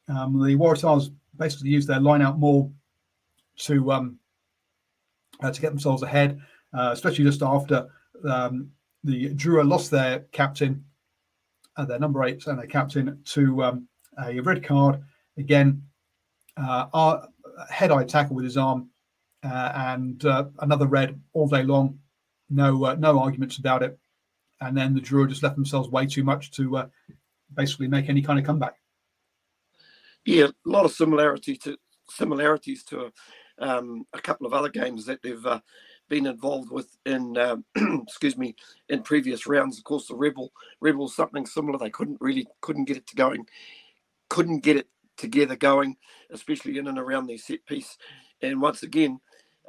[0.07, 2.71] Um, the Waratahs basically used their line out maul
[3.57, 4.19] to um,
[5.41, 6.39] uh, to get themselves ahead,
[6.73, 7.87] uh, especially just after
[8.27, 8.71] um,
[9.03, 10.83] the Drua lost their captain,
[11.77, 13.87] uh, their number eight and their captain to um,
[14.25, 15.03] a red card.
[15.37, 15.83] Again,
[16.57, 18.89] uh, our head-eye tackle with his arm,
[19.43, 21.99] uh, and uh, another red all day long.
[22.49, 23.97] No, uh, no arguments about it.
[24.61, 26.87] And then the Drua just left themselves way too much to uh,
[27.53, 28.75] basically make any kind of comeback.
[30.25, 31.77] Yeah, a lot of similarity to
[32.09, 33.11] similarities to
[33.59, 35.59] um, a couple of other games that they've uh,
[36.09, 37.65] been involved with in um,
[38.07, 38.55] excuse me
[38.89, 39.77] in previous rounds.
[39.77, 41.77] Of course, the Rebel Rebel something similar.
[41.77, 43.45] They couldn't really couldn't get it to going,
[44.29, 45.97] couldn't get it together going,
[46.31, 47.97] especially in and around their set piece.
[48.41, 49.19] And once again,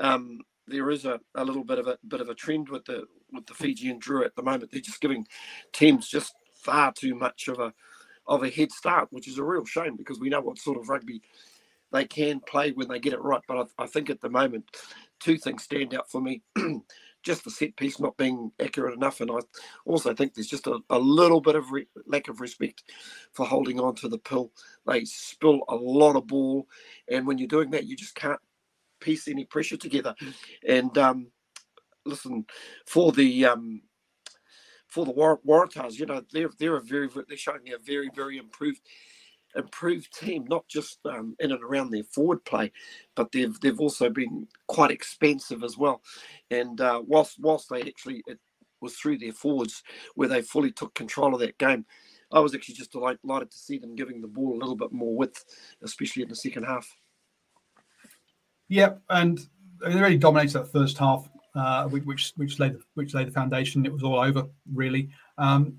[0.01, 3.05] um, there is a, a little bit of a bit of a trend with the
[3.33, 4.71] with the Fijian Drua at the moment.
[4.73, 5.27] They're just giving
[5.73, 7.73] teams just far too much of a
[8.27, 10.89] of a head start, which is a real shame because we know what sort of
[10.89, 11.23] rugby
[11.93, 13.43] they can play when they get it right.
[13.47, 14.65] But I, I think at the moment,
[15.21, 16.43] two things stand out for me.
[17.23, 19.21] just the set piece not being accurate enough.
[19.21, 19.39] And I
[19.85, 22.85] also think there's just a, a little bit of re- lack of respect
[23.33, 24.53] for holding on to the pill.
[24.87, 26.69] They spill a lot of ball.
[27.11, 28.41] And when you're doing that, you just can't
[29.01, 30.15] piece any pressure together.
[30.69, 31.29] And um,
[32.07, 32.47] listen,
[32.87, 33.47] for the.
[33.47, 33.83] Um,
[34.89, 38.39] for the War- Waratahs, you know they're they're a very they're showing a very very
[38.39, 38.81] improved
[39.57, 42.73] improved team, not just um, in and around their forward play,
[43.15, 46.03] but they've they've also been quite expensive as well.
[46.51, 48.39] And uh, whilst whilst they actually it
[48.81, 49.83] was through their forwards
[50.15, 51.87] where they fully took control of that game,
[52.33, 55.17] I was actually just delighted to see them giving the ball a little bit more
[55.17, 55.45] width,
[55.83, 56.89] especially in the second half.
[58.69, 59.41] Yeah, and
[59.81, 63.87] they really dominated that first half, uh, which which laid which laid the foundation.
[63.87, 65.11] It was all over really.
[65.39, 65.79] Um,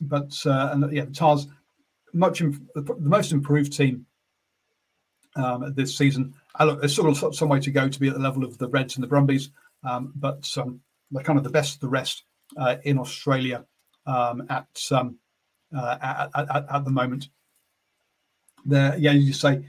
[0.00, 1.46] but uh, and yeah, the Tahs
[2.12, 4.06] much the most improved team
[5.36, 6.34] um, this season.
[6.54, 8.68] I look, there's still some way to go to be at the level of the
[8.68, 9.50] Reds and the Brumbies,
[9.84, 12.24] um, but um, they're kind of the best of the rest
[12.56, 13.64] uh, in Australia
[14.06, 15.16] um, at, um,
[15.74, 17.28] uh, at, at, at the moment.
[18.64, 19.64] There, yeah, as you say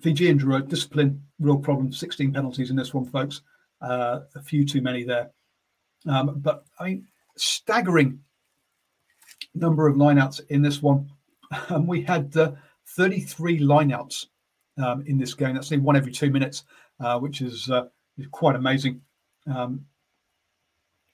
[0.00, 1.92] Fijian Drua discipline real problem.
[1.92, 3.42] 16 penalties in this one, folks.
[3.80, 5.30] Uh, a few too many there.
[6.06, 8.20] Um, but I mean, staggering
[9.54, 11.10] number of lineouts in this one.
[11.70, 12.52] Um, we had uh,
[12.88, 14.26] 33 lineouts
[14.76, 15.54] um, in this game.
[15.54, 16.64] That's only one every two minutes,
[17.00, 17.86] uh, which is, uh,
[18.18, 19.00] is quite amazing.
[19.46, 19.86] Um,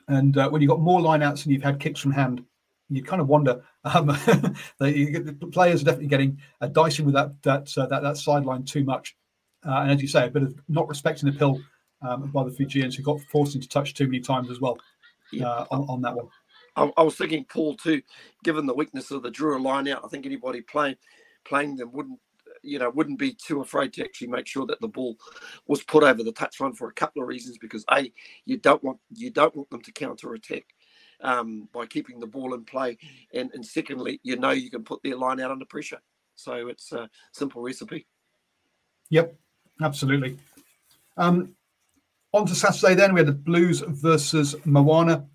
[0.09, 2.45] and uh, when you've got more lineouts and you've had kicks from hand,
[2.91, 3.63] you kind of wonder.
[3.85, 4.07] Um,
[4.79, 8.65] the, the, players are definitely getting uh, dicing with that that, uh, that that sideline
[8.65, 9.17] too much,
[9.67, 11.61] uh, and as you say, a bit of not respecting the pill
[12.03, 14.79] um, by the Fijians who got forced into touch too many times as well
[15.41, 16.29] uh, on, on, that one.
[16.77, 18.03] I, I, was thinking, Paul, too,
[18.43, 20.97] given the weakness of the Drua line out, I think anybody playing
[21.45, 22.19] playing them wouldn't
[22.63, 25.17] you know wouldn't be too afraid to actually make sure that the ball
[25.67, 28.11] was put over the touchline for a couple of reasons because a
[28.47, 30.65] you don't want you don't want them to counter attack
[31.21, 32.97] um, by keeping the ball in play
[33.35, 36.01] and, and secondly you know you can put their line out under pressure.
[36.37, 38.07] So it's a simple recipe.
[39.11, 39.37] Yep
[39.83, 40.39] absolutely.
[41.17, 41.55] Um,
[42.33, 45.27] on to Saturday, then we had the Blues versus Moana,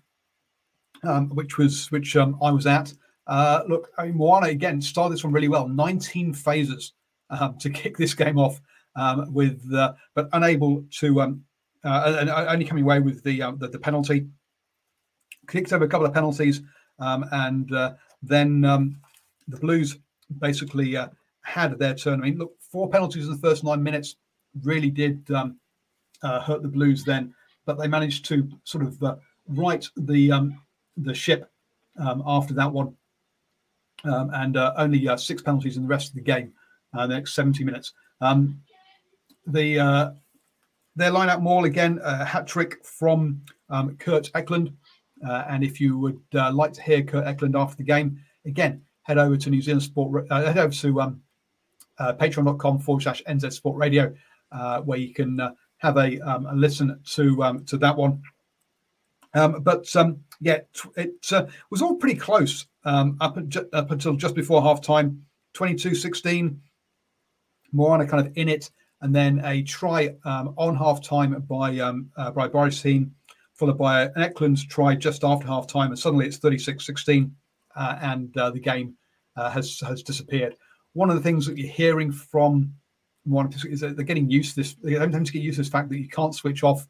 [1.04, 2.92] um, which was which um, I was at.
[3.26, 5.68] Uh, look, I mean, Moana again started this one really well.
[5.68, 6.92] 19 phases
[7.30, 8.60] um, to kick this game off
[8.96, 11.44] um, with, uh, but unable to, um,
[11.84, 14.26] uh, and only coming away with the, uh, the, the penalty.
[15.46, 16.60] Kicked over a couple of penalties,
[16.98, 19.98] um, and uh, then the Blues
[20.38, 21.08] basically uh,
[21.42, 22.20] had their turn.
[22.20, 24.16] I mean, look, four penalties in the first nine minutes
[24.62, 27.34] really did hurt the Blues then,
[27.64, 29.02] but they managed to sort of
[29.48, 30.60] right the um,
[31.02, 31.50] the ship
[31.98, 32.94] um, after that one,
[34.04, 36.52] um, and uh, only uh, six penalties in the rest of the game,
[36.94, 37.92] uh, the next 70 minutes.
[38.20, 38.60] Um,
[39.46, 40.10] the uh,
[40.96, 44.76] their line-out maul again, a hat trick from um, Kurt Eklund,
[45.22, 49.36] and if you would like to hear Kurt Eklund after the game, again head over
[49.36, 51.22] to New Zealand Sport, head over to um,
[51.98, 54.14] patreon.com forward slash NZ Sport Radio,
[54.84, 55.40] where you can
[55.80, 58.22] have a, um, a listen to um, to that one.
[59.34, 60.60] Um, but um, yeah,
[60.96, 63.38] it uh, was all pretty close um, up,
[63.72, 66.60] up until just before half time 22 16.
[67.72, 72.10] Moana kind of in it, and then a try um, on half time by, um,
[72.16, 73.14] uh, by Bryce Heem,
[73.54, 77.34] followed by an Eklund's try just after half time, and suddenly it's 36 16,
[77.76, 78.94] uh, and uh, the game
[79.36, 80.56] uh, has, has disappeared.
[80.92, 82.74] One of the things that you're hearing from
[83.24, 84.76] one is that they're getting used to this.
[84.82, 86.86] They're having to get used to this fact that you can't switch off,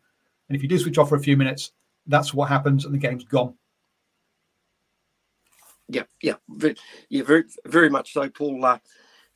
[0.48, 1.72] and if you do switch off for a few minutes,
[2.07, 3.55] that's what happens, and the game's gone.
[5.89, 6.77] Yeah, yeah, very,
[7.09, 8.65] yeah, very, very much so, Paul.
[8.65, 8.79] Uh,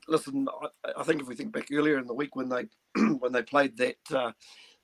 [0.07, 0.46] listen,
[0.85, 2.66] I, I, think if we think back earlier in the week when they
[3.18, 4.33] when they played that uh,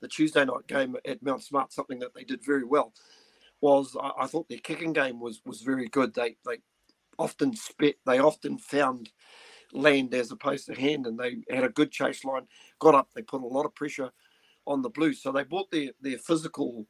[0.01, 2.93] the Tuesday night game at Mount Smart, something that they did very well
[3.61, 6.15] was I, I thought their kicking game was was very good.
[6.15, 6.59] They they
[7.19, 9.11] often spit, they often found
[9.73, 12.47] land as opposed to hand, and they had a good chase line.
[12.81, 14.11] Got up, they put a lot of pressure
[14.67, 16.87] on the Blues, so they brought their their physical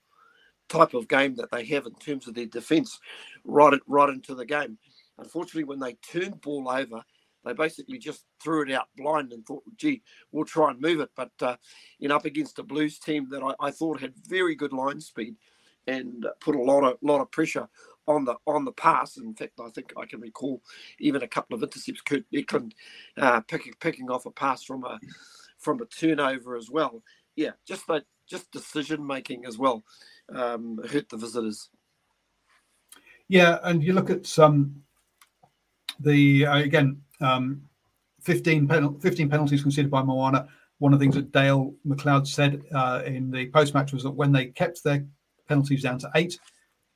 [0.71, 2.99] type of game that they have in terms of their defence
[3.45, 4.79] right right into the game.
[5.19, 7.03] Unfortunately, when they turned ball over,
[7.45, 10.03] they basically just threw it out blind and thought, "Gee,
[10.33, 11.57] we'll try and move it." But uh,
[11.99, 15.01] you know, up against a Blues team that I, I thought had very good line
[15.01, 15.37] speed
[15.87, 17.69] and put a lot of lot of pressure
[18.07, 19.17] on the on the pass.
[19.17, 20.63] In fact, I think I can recall
[20.99, 22.03] even a couple of intercepts.
[22.03, 22.75] Kurt Eklund
[23.17, 24.99] uh, picking picking off a pass from a
[25.59, 27.03] from a turnover as well.
[27.37, 29.83] Yeah, just that just decision making as well
[30.35, 31.69] um, hurt the visitors.
[33.29, 34.83] Yeah, and you look at some um,
[36.01, 37.63] the uh, again um,
[38.23, 40.49] 15, pen- 15 penalties conceded by Moana.
[40.79, 44.11] One of the things that Dale McLeod said uh, in the post match was that
[44.11, 45.05] when they kept their
[45.47, 46.39] penalties down to eight,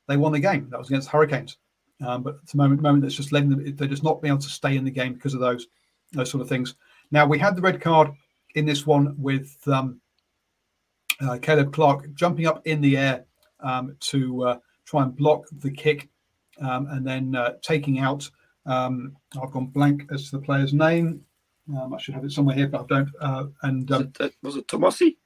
[0.09, 0.69] they won the game.
[0.71, 1.59] That was against Hurricanes.
[2.05, 4.43] Um, but at the moment, moment that's just letting them, they're just not being able
[4.43, 5.67] to stay in the game because of those
[6.13, 6.75] those sort of things.
[7.11, 8.11] Now we had the red card
[8.55, 10.01] in this one with um,
[11.21, 13.25] uh, Caleb Clarke jumping up in the air
[13.61, 16.09] um, to uh, try and block the kick,
[16.61, 18.29] um, and then uh, taking out.
[18.67, 21.23] Um, I've gone blank as to the player's name.
[21.77, 23.11] Um, I should have it somewhere here, but I don't.
[23.21, 25.17] Uh, and was it, uh, was it Tomasi?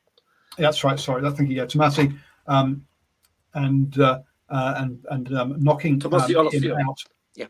[0.58, 0.98] Yeah, that's right.
[0.98, 2.16] Sorry, I think yeah, Tomasi.
[2.46, 4.20] and uh,
[4.50, 6.14] uh, and and um, knocking um,
[6.52, 7.02] in out.
[7.34, 7.46] Yeah.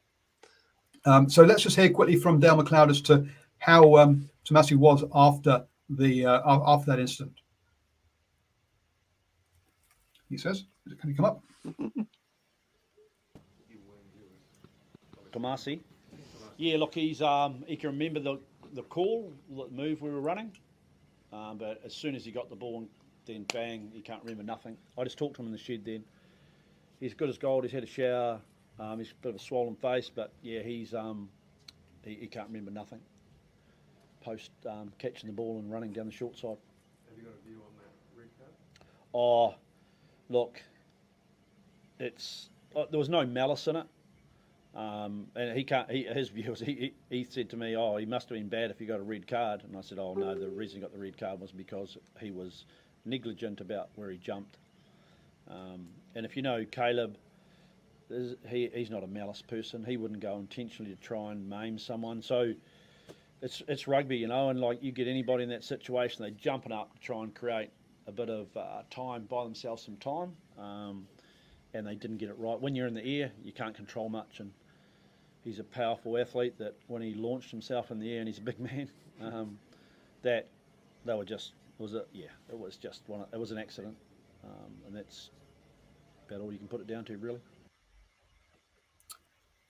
[1.04, 3.26] Um, so let's just hear quickly from Dale McLeod as to
[3.58, 7.32] how um, Tomasi was after the uh, after that incident.
[10.28, 10.64] He says,
[11.00, 11.42] "Can he come up?"
[15.32, 15.80] Tomasi.
[16.56, 18.38] Yeah, look, he's um, he can remember the
[18.74, 20.52] the call, the move we were running.
[21.32, 22.86] Um, but as soon as he got the ball,
[23.26, 24.76] then bang, he can't remember nothing.
[24.96, 26.04] I just talked to him in the shed then.
[27.00, 27.64] He's good as gold.
[27.64, 28.40] He's had a shower.
[28.80, 31.28] Um, he's a bit of a swollen face, but yeah, he's um,
[32.04, 33.00] he, he can't remember nothing.
[34.20, 36.56] Post um, catching the ball and running down the short side.
[37.08, 38.52] Have you got a view on that red card?
[39.14, 39.54] Oh,
[40.28, 40.62] look,
[41.98, 43.86] it's uh, there was no malice in it.
[44.74, 45.90] Um, and he can't.
[45.90, 48.70] He, his view was he, he, said to me, "Oh, he must have been bad
[48.70, 50.92] if he got a red card." And I said, "Oh no, the reason he got
[50.92, 52.64] the red card was because he was
[53.04, 54.58] negligent about where he jumped."
[55.50, 57.16] Um, and if you know Caleb,
[58.48, 59.84] he, he's not a malice person.
[59.84, 62.22] He wouldn't go intentionally to try and maim someone.
[62.22, 62.52] So
[63.40, 66.72] it's it's rugby, you know, and like you get anybody in that situation, they're jumping
[66.72, 67.70] up to try and create
[68.08, 70.32] a bit of uh, time, buy themselves some time.
[70.58, 71.06] Um,
[71.74, 72.58] and they didn't get it right.
[72.58, 74.50] When you're in the air, you can't control much, and
[75.44, 76.58] he's a powerful athlete.
[76.58, 78.90] That when he launched himself in the air, and he's a big man,
[79.20, 79.58] um,
[80.22, 80.48] that
[81.04, 83.24] they were just it was a yeah, it was just one.
[83.32, 83.96] It was an accident,
[84.44, 85.30] um, and that's
[86.26, 87.40] about all you can put it down to, really.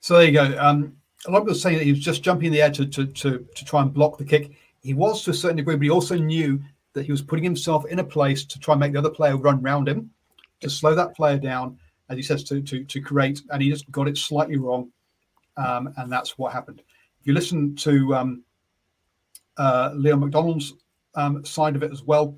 [0.01, 0.57] So there you go.
[0.59, 2.87] Um, a lot of people saying that he was just jumping in the air to,
[2.87, 4.53] to, to, to try and block the kick.
[4.81, 6.63] He was to a certain degree, but he also knew
[6.99, 9.37] that he was putting himself in a place to try and make the other player
[9.37, 10.11] run round him,
[10.61, 11.79] to slow that player down,
[12.11, 14.91] as he says, to to, to create, and he just got it slightly wrong,
[15.57, 16.83] um, and that's what happened.
[17.21, 18.43] If you listen to um,
[19.57, 20.75] uh, Leon MacDonald's
[21.15, 22.37] um, side of it as well,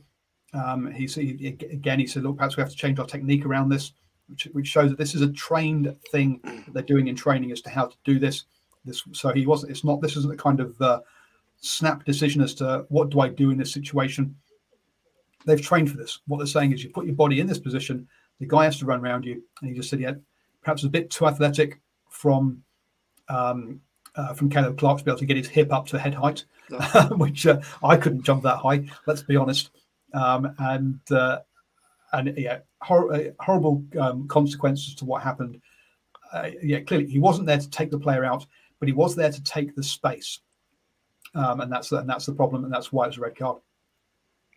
[0.52, 3.68] um, he, he again he said, look, perhaps we have to change our technique around
[3.68, 3.92] this,
[4.28, 7.61] which, which shows that this is a trained thing that they're doing in training as
[7.62, 8.44] to how to do this.
[8.84, 9.72] This so he wasn't.
[9.72, 10.00] It's not.
[10.00, 11.00] This isn't a kind of uh,
[11.61, 14.34] snap decision as to what do I do in this situation.
[15.47, 16.20] They've trained for this.
[16.26, 18.09] What they're saying is, you put your body in this position
[18.41, 20.14] the guy has to run around you, and he just said, yeah,
[20.62, 22.62] perhaps a bit too athletic from
[23.28, 23.80] um,
[24.16, 26.45] uh, from Caleb Clarke to be able to get his hip up to head height,
[27.12, 28.88] which uh, I couldn't jump that high.
[29.07, 29.70] Let's be honest.
[30.14, 31.41] Um, and uh,
[32.12, 35.61] and yeah, hor- uh, horrible um, consequences to what happened.
[36.32, 38.47] Uh, yeah, clearly he wasn't there to take the player out,
[38.78, 40.41] but he was there to take the space,
[41.34, 43.59] um, and that's and that's the problem, and that's why it's a red card.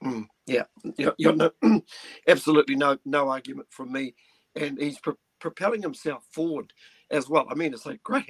[0.04, 0.64] Mm, yeah,
[0.98, 1.52] you're, you're no,
[2.28, 4.16] absolutely no no argument from me,
[4.56, 6.74] and he's pro- propelling himself forward
[7.12, 7.48] as well.
[7.50, 8.30] I mean, it's like great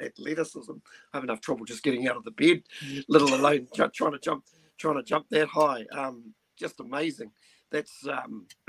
[0.00, 0.72] athleticism.
[1.12, 2.62] I have enough trouble just getting out of the bed,
[3.08, 4.44] little alone trying to jump,
[4.78, 5.84] trying to jump that high.
[5.92, 7.30] Um, just amazing.
[7.70, 8.46] That's um,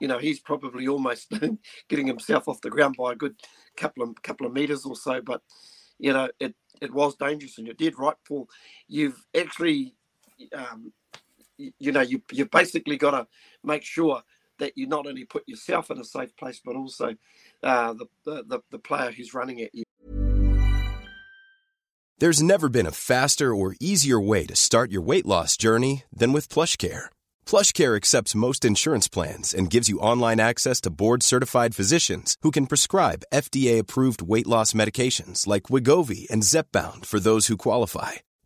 [0.00, 1.32] you know, he's probably almost
[1.88, 3.36] getting himself off the ground by a good
[3.76, 5.20] couple of couple of meters or so.
[5.20, 5.42] But
[5.98, 8.48] you know, it it was dangerous, and you did right, Paul.
[8.88, 9.94] You've actually
[10.56, 10.92] um,
[11.56, 13.26] you know you you basically got to
[13.62, 14.22] make sure
[14.58, 17.14] that you not only put yourself in a safe place but also
[17.62, 19.84] uh, the, the the player who's running at you.
[22.18, 26.32] There's never been a faster or easier way to start your weight loss journey than
[26.32, 27.06] with PlushCare.
[27.44, 32.68] PlushCare accepts most insurance plans and gives you online access to board-certified physicians who can
[32.68, 38.12] prescribe FDA-approved weight loss medications like Wegovy and Zepbound for those who qualify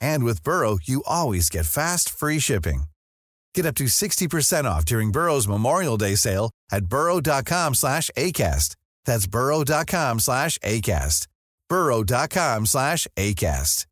[0.00, 2.84] And with Burrow, you always get fast, free shipping.
[3.54, 8.76] Get up to 60% off during Burrow's Memorial Day sale at burrow.com slash ACAST.
[9.06, 11.26] That's burrow.com slash ACAST.
[11.68, 13.86] burrow.com slash ACAST.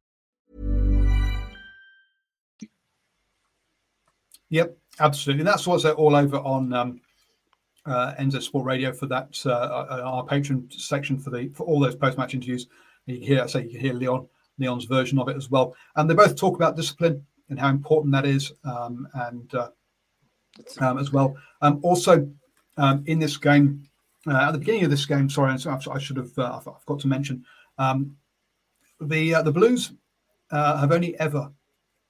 [4.51, 5.41] Yep, absolutely.
[5.41, 7.01] And that's what's all over on um,
[7.87, 11.81] uh, NZ Sport Radio for that, uh, uh, our Patreon section for the for all
[11.81, 12.69] those post-match interviews.
[13.07, 14.29] You can hear, so you can hear Leon
[14.59, 15.75] Leon's version of it as well.
[15.97, 19.71] And they both talk about discipline and how important that is, um, and uh,
[20.81, 21.37] um, as well.
[21.61, 22.29] Um, also,
[22.77, 23.83] um, in this game,
[24.27, 27.09] uh, at the beginning of this game, sorry, I should have uh, I forgot to
[27.09, 27.45] mention
[27.79, 28.17] um,
[29.01, 29.93] the uh, the Blues
[30.51, 31.51] uh, have only ever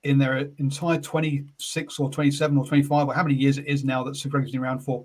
[0.04, 4.04] in their entire 26 or 27 or 25 or how many years it is now
[4.04, 5.02] that Super Rugby's been around for,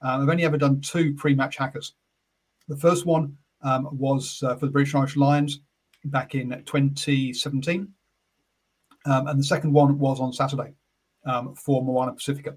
[0.00, 1.92] uh, they've only ever done two pre-match hakas.
[2.66, 5.60] The first one um, was uh, for the British Irish Lions
[6.08, 7.88] back in 2017.
[9.06, 10.74] Um, and the second one was on Saturday
[11.24, 12.56] um, for Moana Pacifica.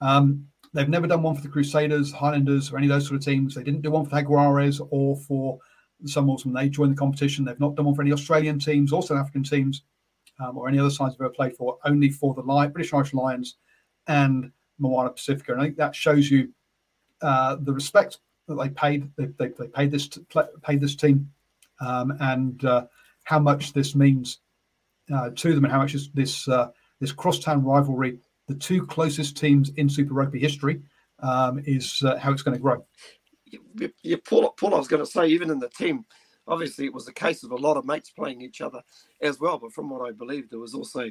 [0.00, 3.24] Um, they've never done one for the Crusaders, Highlanders, or any of those sort of
[3.24, 3.54] teams.
[3.54, 5.58] They didn't do one for the Jaguares or for
[6.00, 7.44] the Sunwolves when they joined the competition.
[7.44, 9.82] They've not done one for any Australian teams or South African teams.
[10.40, 13.14] um, or any other sides I've ever played for, only for the Lion, British Irish
[13.14, 13.56] Lions
[14.06, 15.52] and Moana Pacifica.
[15.52, 16.52] And I think that shows you
[17.22, 19.10] uh, the respect that they paid.
[19.16, 20.24] They, they, they paid this to,
[20.62, 21.30] paid this team,
[21.80, 22.86] um, and uh,
[23.24, 24.38] how much this means
[25.12, 26.68] uh, to them, and how much this this, uh,
[27.00, 30.82] this crosstown rivalry, the two closest teams in Super Rugby history,
[31.20, 32.84] um, is uh, how it's going to grow.
[34.02, 36.04] Yeah, Paul, Paul, I was going to say, even in the team,
[36.46, 38.82] obviously it was a case of a lot of mates playing each other
[39.22, 39.58] as well.
[39.58, 41.10] But from what I believe, there was also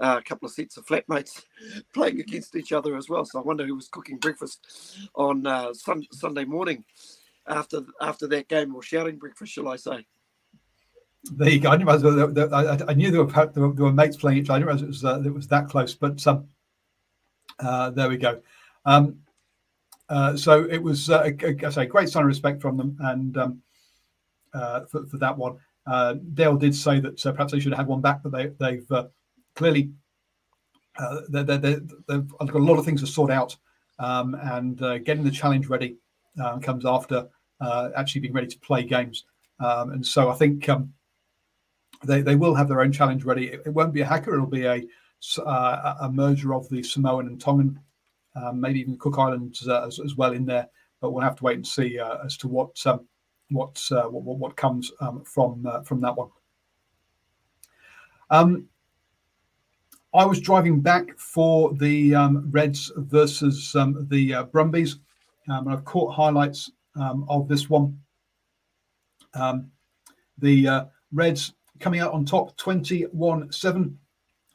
[0.00, 1.42] uh, a couple of sets of flatmates
[1.94, 3.24] playing against each other as well.
[3.24, 4.66] So I wonder who was cooking breakfast
[5.14, 6.84] on uh, sun, Sunday morning
[7.46, 10.06] after after that game, or shouting breakfast, shall I say?
[11.32, 11.70] There you go.
[11.70, 11.96] I, knew, I,
[12.94, 14.56] knew there were, there were, mates playing each other.
[14.56, 15.94] I didn't realize it was, uh, it was that close.
[15.94, 16.48] But um,
[17.58, 18.42] uh, there we go.
[18.84, 19.20] Um,
[20.08, 23.62] uh, so it was, uh, I say, great sign of respect from them, and um,
[24.52, 27.86] uh, for, for, that one, uh, Dale did say that perhaps they should have had
[27.86, 28.86] one back, but they, they've
[29.56, 29.92] clearly
[31.30, 33.56] they have got a lot of things to sort out,
[33.98, 35.96] um, and getting the challenge ready
[36.42, 37.28] um, comes after
[37.96, 39.24] actually being ready to play games.
[39.60, 40.92] Um, and so I think um,
[42.04, 43.48] they, they will have their own challenge ready.
[43.48, 44.84] It, it won't be a haka; it'll be a
[45.38, 47.80] uh, a merger of the Samoan and Tongan
[48.36, 50.68] um, maybe even Cook Islands uh, as, as, well in there.
[51.00, 53.06] But we'll have to wait and see uh, as to what um,
[53.50, 56.30] what, uh, what, what comes um, from uh, from that one.
[58.30, 58.68] Um,
[60.14, 64.98] I was driving back for the um, Reds versus um, the uh, Brumbies,
[65.48, 67.98] um, and I've caught highlights of this one.
[70.38, 73.98] the uh, Reds coming out on top 21 7.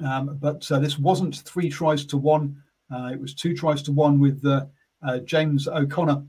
[0.05, 2.61] Um, but uh, this wasn't three tries to one.
[2.91, 6.23] Uh, it was two tries to one with uh, James O'Connor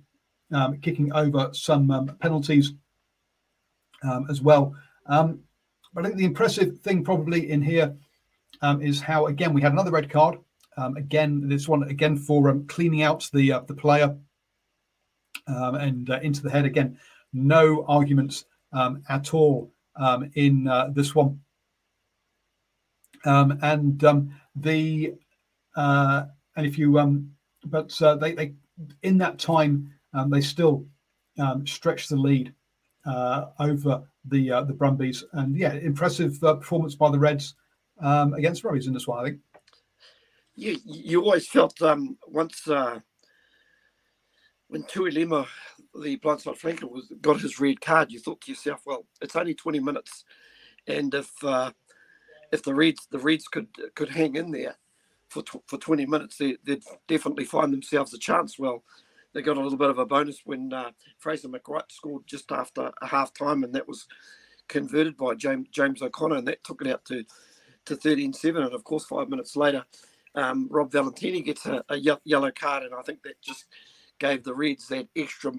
[0.52, 2.72] um, kicking over some um, penalties
[4.02, 4.74] um, as well.
[5.06, 5.40] Um,
[5.94, 7.94] but I think the impressive thing probably in here
[8.62, 10.38] um, is how again we had another red card.
[10.96, 14.16] again, this one again for cleaning out the uh, the player
[15.46, 16.64] and uh, into the head.
[16.64, 16.98] Again,
[17.32, 18.44] no arguments
[19.08, 19.72] at all
[20.34, 21.40] in uh, this one.
[23.24, 25.14] and the
[25.76, 26.24] uh,
[26.56, 27.30] and if you um,
[27.64, 28.54] but uh, they they
[29.02, 30.86] in that time um, they still
[31.38, 32.52] um, stretched the lead
[33.06, 37.54] uh, over the uh, the Brumbies, and yeah, impressive performance by the Reds
[38.00, 39.40] um, against Brumbies in this one, I think.
[40.54, 42.68] You you always felt um, once
[44.70, 45.46] when Tuilima,
[46.00, 49.54] the blindside flanker, was got his red card, you thought to yourself, well, it's only
[49.54, 50.24] twenty minutes,
[50.86, 51.72] and if uh,
[52.52, 54.76] if the Reds the Reds could could hang in there,
[55.30, 58.58] for for 20 minutes, they, would definitely find themselves a chance.
[58.58, 58.82] Well,
[59.32, 62.90] they got a little bit of a bonus when uh, Fraser McReight scored just after
[63.00, 64.06] a half time, and that was
[64.68, 67.24] converted by James James O'Connor, and that took it out to
[67.86, 68.56] to 13-7.
[68.56, 69.84] And of course, five minutes later,
[70.34, 73.66] um, Rob Valetini gets a, a, yellow card, and I think that just
[74.20, 75.52] gave the Reds that extra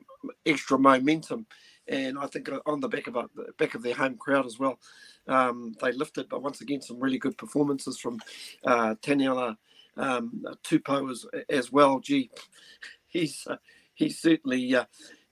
[0.46, 1.46] extra momentum.
[1.88, 4.80] And I think on the back of a, back of their home crowd as well,
[5.28, 6.30] um, they lifted.
[6.30, 8.20] But once again, some really good performances from
[8.66, 9.58] uh, Taniela
[9.98, 12.00] um, Tupou as, as well.
[12.00, 12.30] Gee,
[13.08, 13.58] he's uh,
[13.94, 14.86] he's certainly uh,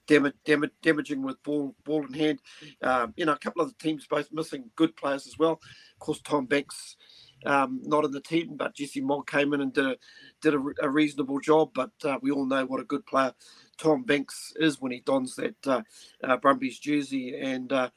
[0.07, 2.39] dam- dam- damaging with ball ball in hand.
[2.81, 5.53] Um, you know, a couple of the teams both missing good players as well.
[5.93, 6.97] Of course, Tom Banks
[7.45, 9.95] um, not in the team, but Jesse Mogg came in and did a,
[10.41, 11.71] did a, a reasonable job.
[11.73, 13.33] But uh, we all know what a good player
[13.77, 15.81] Tom Banks is when he dons that uh,
[16.23, 17.89] uh, Brumbies jersey, and uh,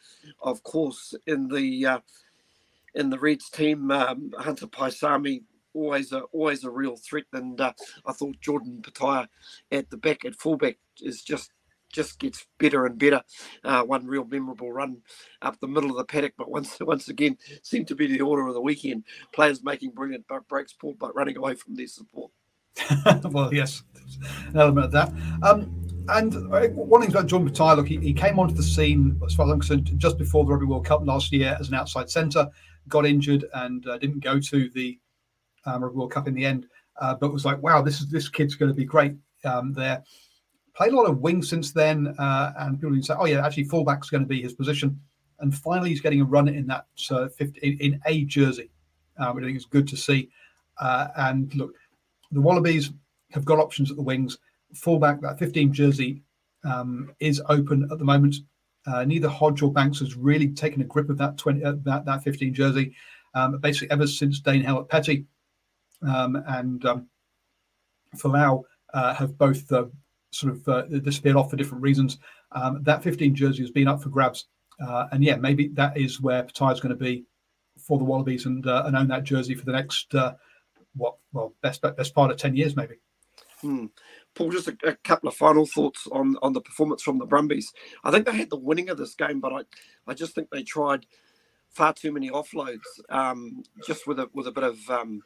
[0.43, 1.99] of course in the uh,
[2.95, 5.43] in the Reds team, um, Hunter Paisami
[5.75, 7.73] always a always a real threat, and uh,
[8.07, 9.29] I thought Jordan Petaia
[9.71, 11.51] at the back at fullback is just
[11.93, 13.23] just gets better and better.
[13.63, 14.99] Uh, one real memorable run
[15.43, 18.47] up the middle of the paddock, but once once again seemed to be the order
[18.49, 19.05] of the weekend.
[19.33, 22.33] Players making brilliant breaks, Paul, but running away from their support.
[23.25, 23.83] well, yes,
[24.49, 25.13] an element of that.
[25.43, 25.79] Um,
[26.09, 29.47] and uh, one thing about John look, he, he, came onto the scene, as far
[29.47, 32.49] as I'm concerned, just before the Rugby World Cup last year as an outside centre,
[32.89, 34.99] got injured and uh, didn't go to the
[35.65, 36.67] um, Rugby World Cup in the end,
[37.01, 39.15] uh, but was like, wow, this is this kid's going to be great
[39.45, 40.03] um, there
[40.75, 44.11] played a lot of wing since then, uh, and people say, "Oh yeah, actually fullback's
[44.11, 45.01] going to be his position."
[45.41, 48.71] And finally, he's getting a run in that uh, 50, in, in, a jersey,
[49.19, 50.31] uh, which I think is good to see.
[50.79, 51.75] Uh, and look,
[52.31, 52.93] the Wallabies
[53.33, 54.39] have got options at the wings.
[54.75, 56.23] Fullback, that 15 jersey
[56.65, 58.37] um, is open at the moment.
[58.87, 62.05] Uh, neither Hodge or Banks has really taken a grip of that 20 uh, that
[62.05, 62.95] that 15 jersey,
[63.35, 65.27] um, basically ever since Dane Haylett-Petty
[66.07, 67.09] um, and um,
[68.17, 68.63] Folau
[68.95, 69.71] have both
[70.33, 72.19] sort of uh, disappeared off for different reasons.
[72.53, 74.47] Um, that 15 jersey has been up for grabs.
[74.81, 77.25] Uh, and yeah, maybe that is where Petaia is going to be
[77.79, 80.35] for the Wallabies and uh, and own that jersey for the next uh,
[80.95, 82.97] what well best best part of ten years maybe.
[83.61, 83.87] Hmm.
[84.35, 87.73] Paul, just a, a, couple of final thoughts on on the performance from the Brumbies.
[88.03, 89.63] I think they had the winning of this game, but I
[90.07, 91.07] I just think they tried
[91.71, 95.23] far too many offloads, um, just with a with a bit of um,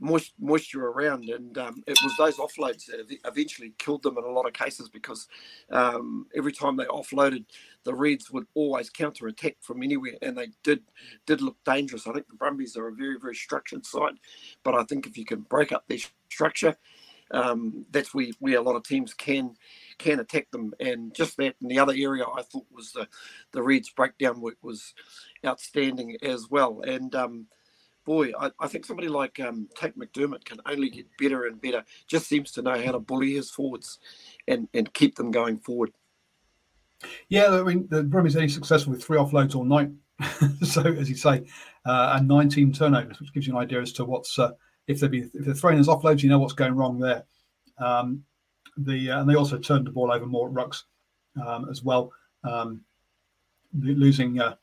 [0.00, 4.30] moist, moisture around, and um, it was those offloads that eventually killed them in a
[4.30, 5.28] lot of cases because
[5.70, 7.44] um, every time they offloaded,
[7.84, 10.82] the Reds would always counter attack from anywhere, and they did
[11.26, 12.06] did look dangerous.
[12.06, 14.14] I think the Brumbies are a very very structured side,
[14.64, 15.98] but I think if you can break up their
[16.30, 16.76] structure,
[17.30, 19.54] um, that's where, where a lot of teams can
[19.98, 20.74] can attack them.
[20.80, 23.08] And just that, and the other area I thought was the
[23.52, 24.94] the Reds breakdown work was
[25.44, 26.82] outstanding as well.
[26.82, 27.46] And um,
[28.06, 31.84] boy, I, I, think somebody like um, Tate McDermott can only get better and better.
[32.06, 33.98] Just seems to know how to bully his forwards
[34.48, 35.90] and, and keep them going forward.
[37.28, 39.90] Yeah, I mean, the Brumbies only successful with three offloads all night.
[40.62, 41.44] so, as you say,
[41.84, 44.52] uh, and 19 turnovers, which gives you an idea as to what's uh,
[44.86, 47.24] if they be if they're throwing those offloads, you know what's going wrong there.
[47.78, 48.24] Um,
[48.78, 50.84] the uh, and they also turned the ball over more at rucks
[51.44, 52.12] um, as well,
[52.44, 52.80] um,
[53.78, 54.54] losing uh,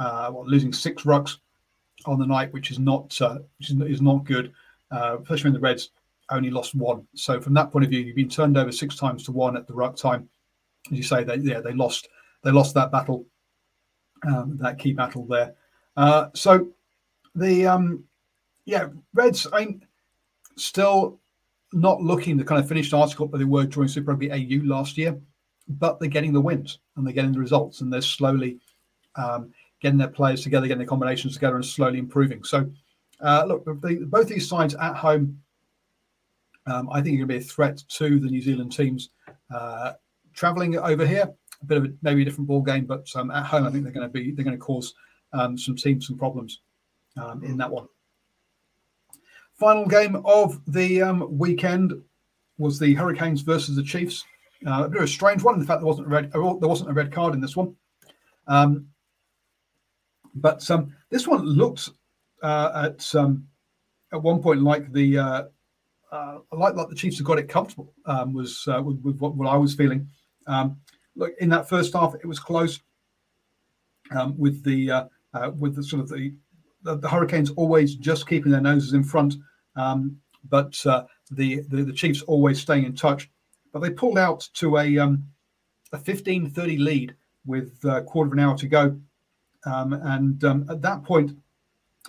[0.00, 1.36] uh, well, losing six rucks
[2.06, 4.52] on the night, which is not uh, which is, is not good.
[4.90, 5.90] Uh, especially when the Reds
[6.30, 7.06] only lost one.
[7.14, 9.66] So from that point of view, you've been turned over six times to one at
[9.66, 10.28] the right time.
[10.90, 12.08] As you say, they yeah they lost
[12.42, 13.26] they lost that battle,
[14.26, 15.54] um, that key battle there.
[15.96, 16.68] Uh, so
[17.34, 18.04] the um,
[18.64, 19.86] yeah Reds I mean,
[20.56, 21.20] still
[21.72, 24.98] not looking the kind of finished article that they were during Super Rugby AU last
[24.98, 25.18] year,
[25.68, 28.58] but they're getting the wins and they're getting the results and they're slowly
[29.16, 29.52] um,
[29.82, 32.44] getting their players together, getting their combinations together, and slowly improving.
[32.44, 32.70] So,
[33.20, 35.38] uh, look, the, both these sides at home,
[36.66, 39.10] um, I think, are going to be a threat to the New Zealand teams.
[39.52, 39.92] Uh,
[40.32, 43.44] traveling over here, a bit of a, maybe a different ball game, but um, at
[43.44, 44.94] home, I think they're going to be they're going to cause
[45.32, 46.60] um, some teams some problems
[47.20, 47.88] um, in that one.
[49.58, 51.92] Final game of the um, weekend
[52.58, 54.24] was the Hurricanes versus the Chiefs.
[54.66, 55.54] Uh, a bit of a strange one.
[55.54, 57.74] In the fact, there wasn't a red there wasn't a red card in this one.
[58.46, 58.86] Um,
[60.34, 61.90] but um, this one looks
[62.42, 63.46] uh, at um,
[64.12, 65.42] at one point like the uh,
[66.10, 67.92] uh, like like the Chiefs have got it comfortable.
[68.06, 70.08] Um, was uh, with, with what, what, I was feeling.
[70.46, 70.78] Um,
[71.16, 72.80] look, in that first half, it was close.
[74.10, 76.34] Um, with the uh, uh, with the sort of the,
[76.82, 79.36] the, the Hurricanes always just keeping their noses in front,
[79.76, 80.18] um,
[80.50, 80.72] but
[81.30, 83.30] the, the, the Chiefs always staying in touch.
[83.72, 87.14] But they pulled out to a a 15-30 lead
[87.46, 88.98] with a quarter of an hour to go
[89.64, 91.36] um, and um, at that point,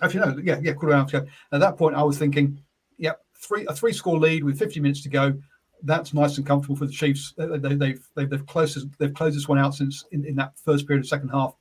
[0.02, 1.26] actually no, yeah, yeah, quarter hour.
[1.52, 2.60] At that point, I was thinking,
[2.98, 5.34] yep, three a three score lead with 50 minutes to go.
[5.82, 7.34] That's nice and comfortable for the Chiefs.
[7.36, 10.36] They, have they, they've, they've they've closed they've closed this one out since in, in
[10.36, 11.54] that first period of second half,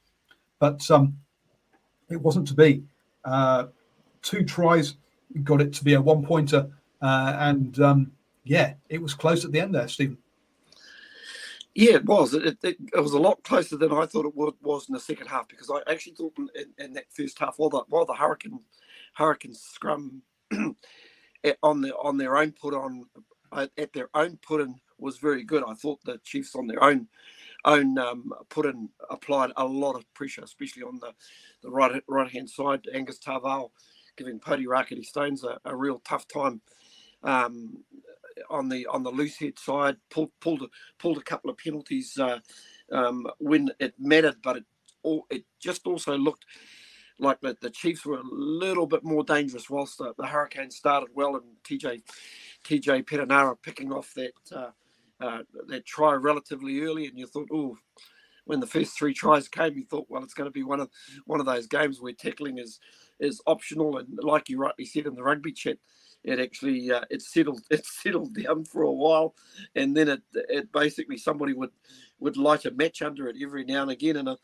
[0.60, 1.18] but um,
[2.10, 2.84] it wasn't to be.
[3.26, 3.66] Uh,
[4.22, 4.96] two tries
[5.44, 6.70] got it to be a one pointer,
[7.02, 8.12] uh, and um,
[8.44, 10.18] yeah, it was close at the end there, Stephen.
[11.76, 12.34] Yeah, it was.
[12.34, 15.00] It, it, it, was a lot closer than I thought it would, was in the
[15.00, 18.06] second half because I actually thought in, in, in that first half, while the while
[18.06, 18.60] the Hurricane
[19.16, 20.22] Hurricane scrum
[20.52, 23.06] on the on their own put on
[23.78, 25.64] at their own put in was very good.
[25.68, 27.08] I thought the Chiefs on their own
[27.66, 31.14] own um, put in applied a lot of pressure, especially on the
[31.64, 32.88] the right right hand side.
[32.94, 33.72] Angus Ta'avao
[34.18, 36.62] giving Pouri Rakete Stones a, a real tough time.
[37.24, 37.84] Um,
[38.50, 40.68] on the on the loose head side, pulled pulled a,
[41.00, 42.40] pulled a couple of penalties uh,
[42.92, 44.64] um, when it mattered, but it
[45.04, 46.46] all it just also looked
[47.20, 51.10] like the, the Chiefs were a little bit more dangerous whilst the, the Hurricanes started
[51.14, 52.02] well and TJ
[52.66, 54.72] TJ Perenara picking off that uh,
[55.20, 57.78] uh, that try relatively early, and you thought, oh,
[58.46, 60.90] when the first three tries came, you thought, well, it's going to be one of
[61.26, 62.80] one of those games where tackling is
[63.20, 65.78] is optional, and like you rightly said in the rugby chat,
[66.24, 69.36] it actually uh, it settled it settled down for a while,
[69.76, 71.72] and then it it basically somebody would
[72.20, 74.38] would light a match under it every now and again, and a,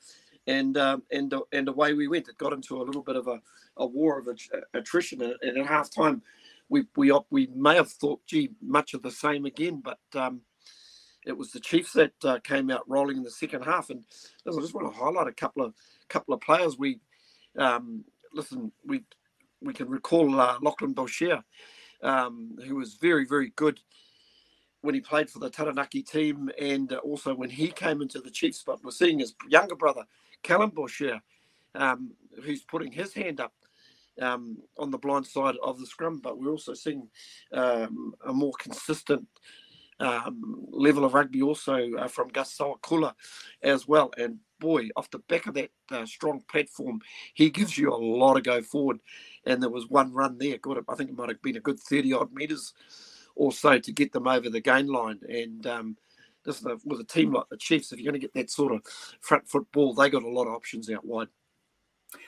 [0.48, 2.28] and um, and and away we went.
[2.28, 3.40] It got into a little bit of a,
[3.78, 4.28] a war of
[4.74, 6.22] attrition, and, and at half time,
[6.68, 10.00] we we we may have thought, gee, much of the same again, but.
[10.14, 10.42] Um,
[11.26, 14.06] it was the Chiefs that uh, came out rolling in the second half, and
[14.48, 15.74] I just want to highlight a couple of
[16.08, 16.78] couple of players.
[16.78, 17.02] We
[17.58, 19.04] um, listen, we
[19.62, 21.44] we can recall uh, Lachlan Boshier,
[22.04, 23.80] um, who was very, very good
[24.82, 28.64] when he played for the Taranaki team and also when he came into the Chiefs.
[28.66, 30.04] But we're seeing his younger brother,
[30.44, 31.20] Callum Boshier,
[31.76, 32.12] um,
[32.44, 33.54] who's putting his hand up
[34.22, 36.20] um, on the blind side of the scrum.
[36.20, 37.10] But we're also seeing
[37.54, 39.28] um, a more consistent
[40.00, 43.14] um, level of rugby also uh, from Gus Sowakula
[43.62, 44.12] as well.
[44.18, 47.02] And boy, off the back of that uh, strong platform,
[47.34, 49.00] he gives you a lot of go forward.
[49.46, 51.80] And there was one run there, good, I think it might have been a good
[51.80, 52.74] 30 odd metres
[53.36, 55.20] or so to get them over the gain line.
[55.28, 55.98] And um,
[56.46, 58.82] this with a team like the Chiefs, if you're going to get that sort of
[59.22, 61.28] front football, they got a lot of options out wide.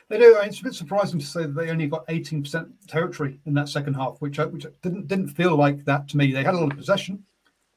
[0.10, 0.38] They do.
[0.42, 3.96] It's a bit surprising to say that they only got 18% territory in that second
[3.96, 6.32] half, which which didn't didn't feel like that to me.
[6.32, 7.24] They had a lot of possession,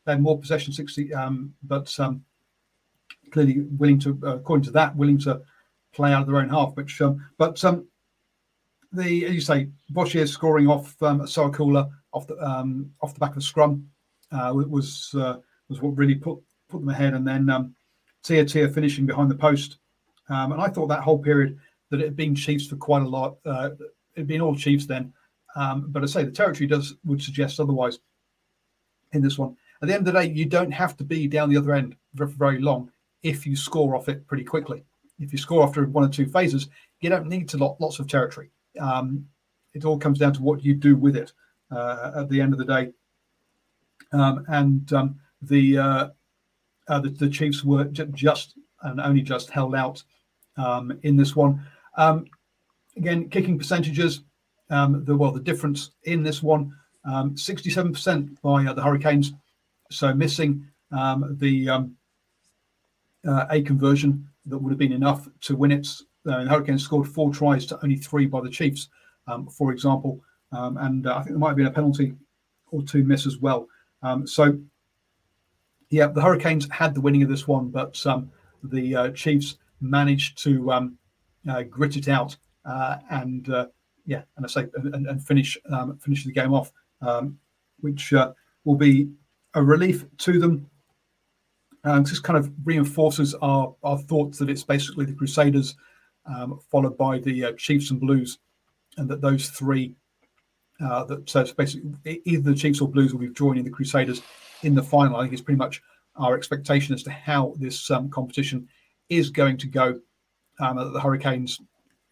[0.04, 2.22] they had more possession, 60, um, but um,
[3.34, 5.42] clearly willing to, uh, according to that, willing to
[5.92, 6.74] play out of their own half.
[6.76, 7.86] Which, um, but um,
[8.92, 13.36] the as you say, Boshier scoring off um, Sowakula off the um, off the back
[13.36, 13.90] of scrum
[14.32, 15.36] uh, was uh,
[15.68, 17.74] was what really put put them ahead, and then um,
[18.22, 19.78] Tia Tia finishing behind the post.
[20.28, 21.58] Um, and I thought that whole period
[21.90, 23.36] that it had been Chiefs for quite a lot.
[23.44, 23.70] Uh,
[24.14, 25.12] it had been all Chiefs then,
[25.56, 27.98] um, but I say the territory does would suggest otherwise
[29.12, 29.56] in this one.
[29.82, 31.96] At the end of the day, you don't have to be down the other end
[32.16, 32.90] for very long
[33.24, 34.84] if you score off it pretty quickly.
[35.18, 36.68] If you score after one or two phases,
[37.00, 38.50] you don't need to lot lots of territory.
[38.78, 39.26] Um,
[39.72, 41.32] it all comes down to what you do with it
[41.70, 42.92] uh, at the end of the day.
[44.12, 46.08] Um, and um, the, uh,
[46.88, 50.02] uh, the, the Chiefs were just and only just held out
[50.56, 51.64] um, in this one.
[51.96, 52.26] Um,
[52.96, 54.22] again, kicking percentages.
[54.70, 59.32] Um, the well, the difference in this one, um, sixty-seven percent by uh, the Hurricanes,
[59.90, 61.68] so missing the
[63.26, 65.86] uh, a conversion that would have been enough to win it.
[66.26, 68.88] Uh, the Hurricanes scored four tries to only three by the Chiefs,
[69.50, 70.20] for example,
[70.52, 72.14] and uh, I think there might have been a penalty
[72.70, 73.66] or two miss as well.
[74.24, 74.58] so,
[75.90, 78.02] yeah, the Hurricanes had the winning of this one, but
[78.62, 80.98] the uh, Chiefs managed to um,
[81.48, 83.66] uh, grit it out uh, and uh,
[84.06, 87.38] yeah, and I say and, and finish um, finish the game off, um,
[87.80, 88.12] which
[88.64, 89.08] will be
[89.54, 90.68] a relief to them.
[91.84, 95.76] Um, this kind of reinforces our, our thoughts that it's basically the Crusaders
[96.26, 98.38] um, followed by the uh, Chiefs and Blues,
[98.96, 99.94] and that those three,
[100.80, 104.22] uh, that so it's basically either the Chiefs or Blues will be joining the Crusaders
[104.62, 105.16] in the final.
[105.16, 105.82] I think it's pretty much
[106.16, 108.66] our expectation as to how this um, competition
[109.08, 110.00] is going to go.
[110.60, 111.60] Um, the Hurricanes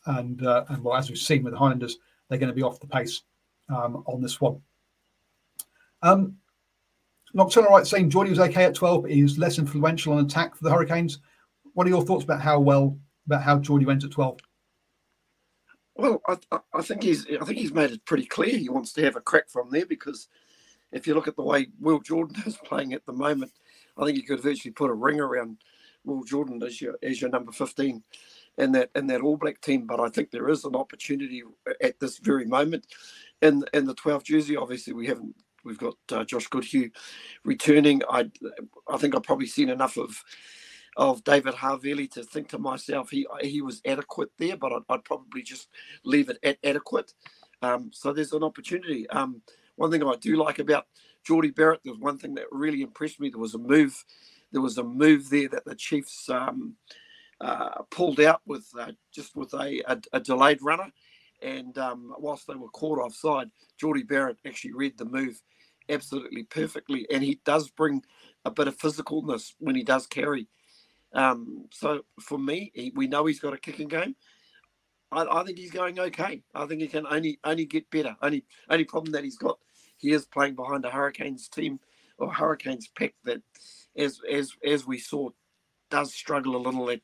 [0.07, 1.97] and uh, and well, as we've seen with the Highlanders,
[2.29, 3.23] they're going to be off the pace
[3.69, 4.61] um, on this one.
[6.03, 6.37] Um,
[7.35, 10.65] Nocturnal right saying Jordie was okay at 12, but he's less influential on attack for
[10.65, 11.19] the Hurricanes.
[11.75, 14.41] What are your thoughts about how well about how Jordie went at 12?
[15.95, 16.37] Well, I,
[16.73, 19.21] I think he's I think he's made it pretty clear he wants to have a
[19.21, 20.29] crack from there because
[20.91, 23.53] if you look at the way Will Jordan is playing at the moment,
[23.97, 25.59] I think you could virtually put a ring around
[26.05, 28.03] Will Jordan as your as your number 15
[28.59, 29.87] in that in that All Black team.
[29.87, 31.43] But I think there is an opportunity
[31.83, 32.87] at this very moment
[33.41, 34.57] in in the 12th jersey.
[34.57, 35.35] Obviously, we haven't
[35.65, 36.91] we've got uh, Josh Goodhue
[37.45, 38.03] returning.
[38.09, 38.31] I
[38.89, 40.23] I think I've probably seen enough of
[40.97, 45.05] of David Havili to think to myself he he was adequate there, but I'd, I'd
[45.05, 45.69] probably just
[46.05, 47.13] leave it at adequate.
[47.63, 49.09] Um, so there's an opportunity.
[49.11, 49.43] Um,
[49.77, 50.87] one thing I do like about
[51.25, 53.31] Jordie Barrett, there was one thing that really impressed me.
[53.31, 54.05] There was a move
[54.53, 56.77] there was a move there that the Chiefs um,
[57.41, 60.93] uh, pulled out with uh, just with a, a, a, delayed runner.
[61.43, 65.41] And um, whilst they were caught offside, Jordie Barrett actually read the move
[65.89, 67.07] absolutely perfectly.
[67.11, 68.03] And he does bring
[68.45, 70.49] a bit of physicalness when he does carry.
[71.13, 74.17] Um, so for me, he, we know he's got a kicking game.
[75.11, 76.43] I, I, think he's going okay.
[76.55, 78.17] I think he can only only get better.
[78.23, 79.59] Only only problem that he's got,
[79.99, 81.81] he is playing behind a Hurricanes team
[82.19, 83.43] or Hurricanes pack that
[83.97, 85.29] as as as we saw,
[85.91, 87.01] does struggle a little at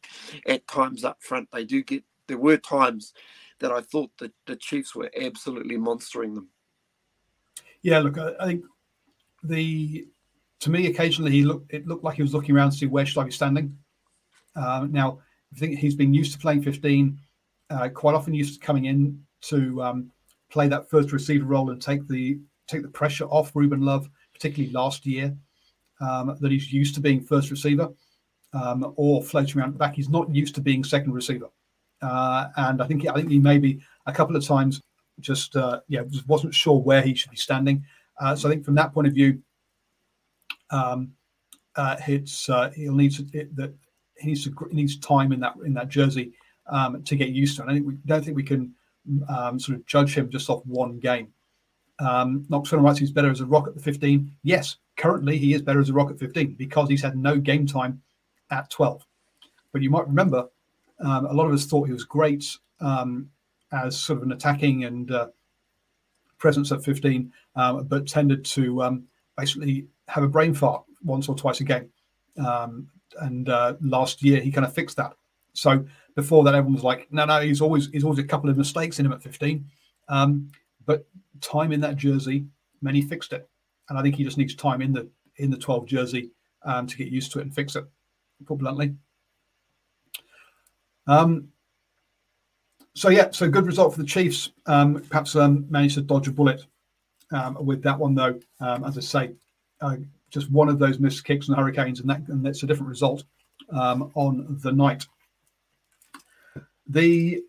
[0.47, 1.51] at times up front.
[1.53, 3.13] They do get there were times
[3.61, 6.49] that I thought that the Chiefs were absolutely monstering them.
[7.83, 8.65] Yeah, look, I, think
[9.43, 10.07] the
[10.61, 13.07] to me occasionally he looked it looked like he was looking around to see where
[13.07, 13.77] should I be standing.
[14.57, 15.21] Um, now
[15.55, 17.19] I think he's been used to playing 15,
[17.71, 20.11] uh, quite often used to coming in to um,
[20.51, 24.73] play that first receiver role and take the take the pressure off Ruben Love, particularly
[24.73, 25.37] last year
[26.01, 27.91] um, that he's used to being first receiver
[28.53, 29.95] um, or floating around the back.
[29.95, 31.49] He's not used to being second receiver,
[32.03, 34.83] uh, and I think I think he maybe a couple of times
[35.21, 37.85] just uh, yeah just wasn't sure where he should be standing.
[38.21, 39.41] Uh, so I think from that point of view,
[40.71, 41.13] um,
[41.77, 43.73] uh, it's uh, he'll need to, it, that
[44.19, 46.33] he needs to he needs time in that in that jersey
[46.67, 47.63] um, to get used to.
[47.63, 48.75] And I think we don't think we can
[49.29, 51.29] um, sort of judge him just off one game.
[52.01, 54.31] Um, Knoxville writes he's better as a rock at the 15.
[54.45, 57.67] Yes, currently he is better as a rock at 15 because he's had no game
[57.67, 58.01] time
[58.51, 59.05] at 12.
[59.73, 60.49] But you might remember
[61.01, 62.45] um, a lot of us thought he was great
[62.81, 63.29] um,
[63.73, 65.29] as sort of an attacking and uh,
[66.39, 69.05] presence at 15, um, but tended to um,
[69.37, 71.89] basically have a brain fart once or twice a game.
[72.45, 72.89] Um,
[73.21, 75.15] and uh, last year he kind of fixed that.
[75.55, 75.85] So
[76.15, 78.99] before that, everyone was like, no, no, he's always he's always a couple of mistakes
[78.99, 79.65] in him at 15.
[80.09, 80.51] Um,
[80.87, 81.07] but
[81.41, 82.47] time in that jersey,
[82.81, 83.49] many fixed it,
[83.89, 86.31] and I think he just needs time in the in the 12 jersey
[86.65, 87.85] to get used to it and fix it.
[88.47, 88.95] Put bluntly.
[91.09, 91.49] Um,
[92.95, 94.53] so yeah, so good result for the Chiefs.
[94.67, 96.65] Um, perhaps um, managed to dodge a bullet
[97.33, 98.39] um, with that one though.
[98.61, 99.33] Um, as I say,
[99.81, 99.97] uh,
[100.31, 103.25] just one of those missed kicks and Hurricanes, and that and that's a different result
[103.73, 105.07] um, on the night.
[106.89, 107.43] The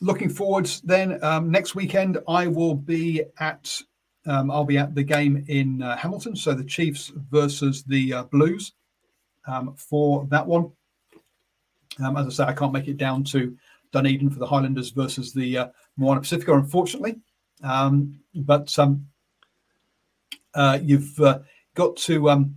[0.00, 1.18] looking forwards then
[1.50, 3.80] next weekend, I will be at
[4.26, 8.22] um, I'll be at the game in uh, Hamilton, so the Chiefs versus the uh,
[8.24, 8.72] Blues
[9.46, 10.70] um, for that one.
[11.98, 13.56] Um, as I say, I can't make it down to
[13.92, 17.20] Dunedin for the Highlanders versus the uh, Moana Pacifica, unfortunately.
[17.62, 19.06] Um, but um,
[20.54, 21.40] uh, you've uh,
[21.74, 22.56] got to um,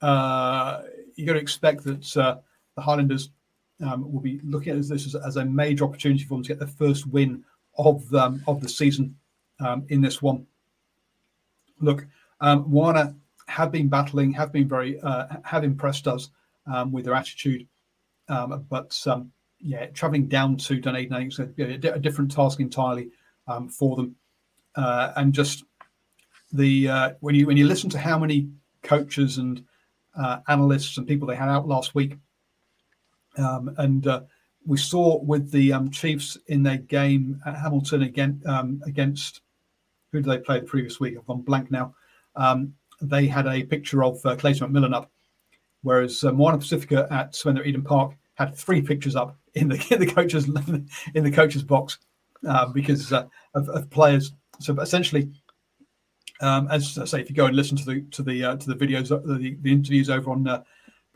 [0.00, 0.82] uh,
[1.14, 2.36] you got to expect that uh,
[2.76, 3.30] the Highlanders
[3.84, 6.58] um, will be looking at this as, as, a major opportunity for them to get
[6.58, 7.44] the first win
[7.78, 9.16] of um, of the season
[9.60, 10.46] um, in this one.
[11.80, 12.06] Look,
[12.40, 13.14] um, Moana
[13.48, 16.30] have been battling, have been very, uh, have impressed us
[16.90, 17.66] with their attitude,
[18.28, 18.96] um, but
[19.60, 23.10] yeah, traveling down to Dunedin, I think it's a, a different task entirely
[23.70, 24.16] for them,
[24.74, 25.64] uh, and just
[26.52, 28.48] the uh, when you when you listen to how many
[28.82, 29.64] coaches and
[30.18, 32.16] uh, analysts and people they had out last week,
[33.36, 34.22] um, and uh,
[34.66, 39.42] we saw with the um, Chiefs in their game at Hamilton again um, against
[40.12, 41.16] who did they play the previous week?
[41.16, 41.94] I've gone blank now.
[42.34, 45.10] Um, they had a picture of uh, Clayton McMillan up,
[45.86, 50.00] whereas uh, Moana Pacifica at they're Eden Park had three pictures up in the in
[50.00, 50.46] the coaches
[51.14, 51.98] in the coaches box
[52.46, 53.24] uh, because uh,
[53.54, 54.32] of, of, players.
[54.58, 55.30] So essentially,
[56.40, 58.66] um, as I say, if you go and listen to the to the uh, to
[58.66, 60.64] the videos, uh, the, the interviews over on uh,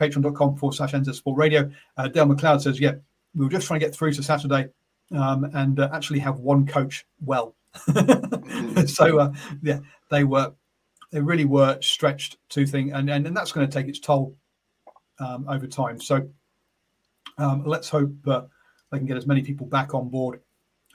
[0.01, 2.95] patreon.com forward slash NZ Sport Radio, uh, Dale McLeod says, yeah,
[3.35, 4.69] we were just trying to get through to Saturday
[5.13, 7.57] um, and actually have one coach well.
[8.87, 10.53] so yeah, they were
[11.11, 14.37] they really were stretched to thing, and, and and that's going to take its toll
[15.21, 16.01] um, over time.
[16.01, 16.29] So
[17.39, 18.43] um, let's hope uh,
[18.91, 20.41] they can get as many people back on board.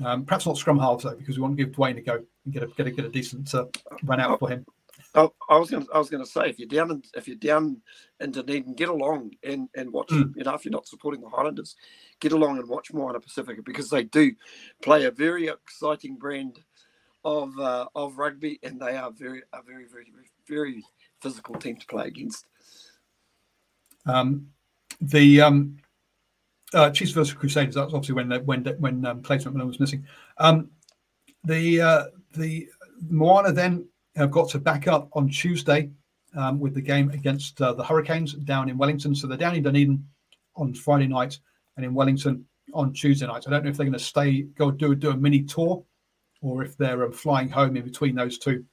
[0.03, 2.53] Um, perhaps not scrum halves though, because we want to give Dwayne a go and
[2.53, 3.65] get a get a, get a decent uh,
[4.03, 4.65] run out for him.
[5.13, 7.37] I, I was going I was going to say if you're down in, if you're
[7.37, 7.81] down
[8.19, 10.09] in Dunedin, get along and and watch.
[10.09, 10.35] Mm.
[10.35, 11.75] You know, if you're not supporting the Highlanders,
[12.19, 14.33] get along and watch Moana Pacifica because they do
[14.81, 16.59] play a very exciting brand
[17.23, 20.83] of uh, of rugby, and they are very a very very very, very
[21.21, 22.45] physical team to play against.
[24.05, 24.47] Um,
[25.01, 25.77] the um,
[26.73, 27.75] uh, Chiefs versus Crusaders.
[27.75, 30.05] That's obviously when when when um, Clayton McMillan was missing.
[30.37, 30.69] Um,
[31.43, 32.03] the uh,
[32.33, 32.67] the
[33.09, 35.89] Moana then have got to back up on Tuesday
[36.35, 39.15] um, with the game against uh, the Hurricanes down in Wellington.
[39.15, 40.05] So they're down in Dunedin
[40.55, 41.39] on Friday night
[41.75, 43.45] and in Wellington on Tuesday night.
[43.47, 45.83] I don't know if they're going to stay, go do do a mini tour,
[46.41, 48.65] or if they're um, flying home in between those two.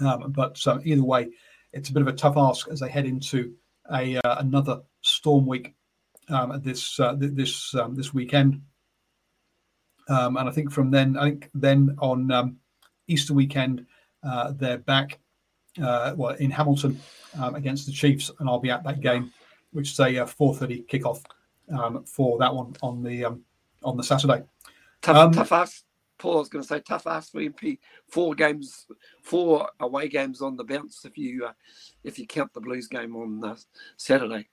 [0.00, 1.28] Um, but either way,
[1.72, 3.54] it's a bit of a tough ask as they head into
[3.92, 5.74] a uh, another storm week
[6.28, 8.62] um, this uh, this um, this weekend.
[10.08, 12.56] Um, and I think from then, I think then on um,
[13.08, 13.86] Easter weekend,
[14.22, 15.18] uh, they're back
[15.82, 17.00] uh, well in Hamilton
[17.40, 19.32] um, against the Chiefs, and I'll be at that game,
[19.72, 21.22] which is a 4:30 kickoff
[21.72, 23.42] um, for that one on the um,
[23.82, 24.42] on the Saturday.
[25.02, 25.84] Tough, tough.
[26.24, 27.78] Paul, I was going to say tough ass for MP.
[28.08, 28.86] Four games,
[29.22, 31.52] four away games on the bounce if you uh,
[32.02, 33.56] if you count the Blues game on uh,
[33.98, 34.48] Saturday.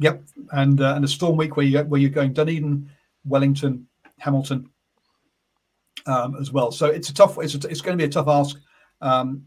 [0.00, 2.90] Yep, and uh, and a storm week where you where you're going Dunedin,
[3.24, 3.86] Wellington,
[4.18, 4.68] Hamilton,
[6.06, 6.72] um, as well.
[6.72, 7.38] So it's a tough.
[7.38, 8.56] It's, a, it's going to be a tough ask.
[9.00, 9.44] Um,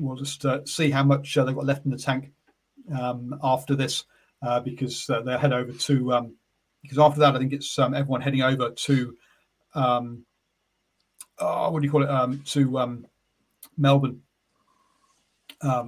[0.00, 2.32] we'll just uh, see how much uh, they've got left in the tank
[2.98, 4.06] um, after this,
[4.42, 6.12] uh, because uh, they'll head over to.
[6.14, 6.36] Um,
[6.82, 9.16] because after that, I think it's um, everyone heading over to.
[11.38, 12.44] Um, oh, what do you call it?
[12.46, 13.04] to
[13.76, 14.20] Melbourne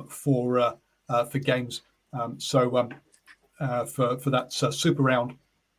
[0.08, 0.72] for uh,
[1.08, 1.82] uh, for games.
[2.38, 2.88] so
[3.86, 5.36] for for that super round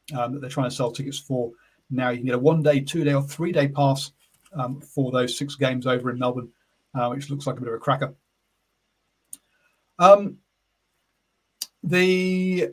[0.10, 1.52] that they're trying to sell tickets for
[1.90, 4.12] now, you can get a one day, two day, or three day pass
[4.54, 6.50] um, for those six games over in Melbourne,
[6.96, 8.14] uh, which looks like a bit of a cracker.
[10.00, 10.38] Um,
[11.84, 12.70] the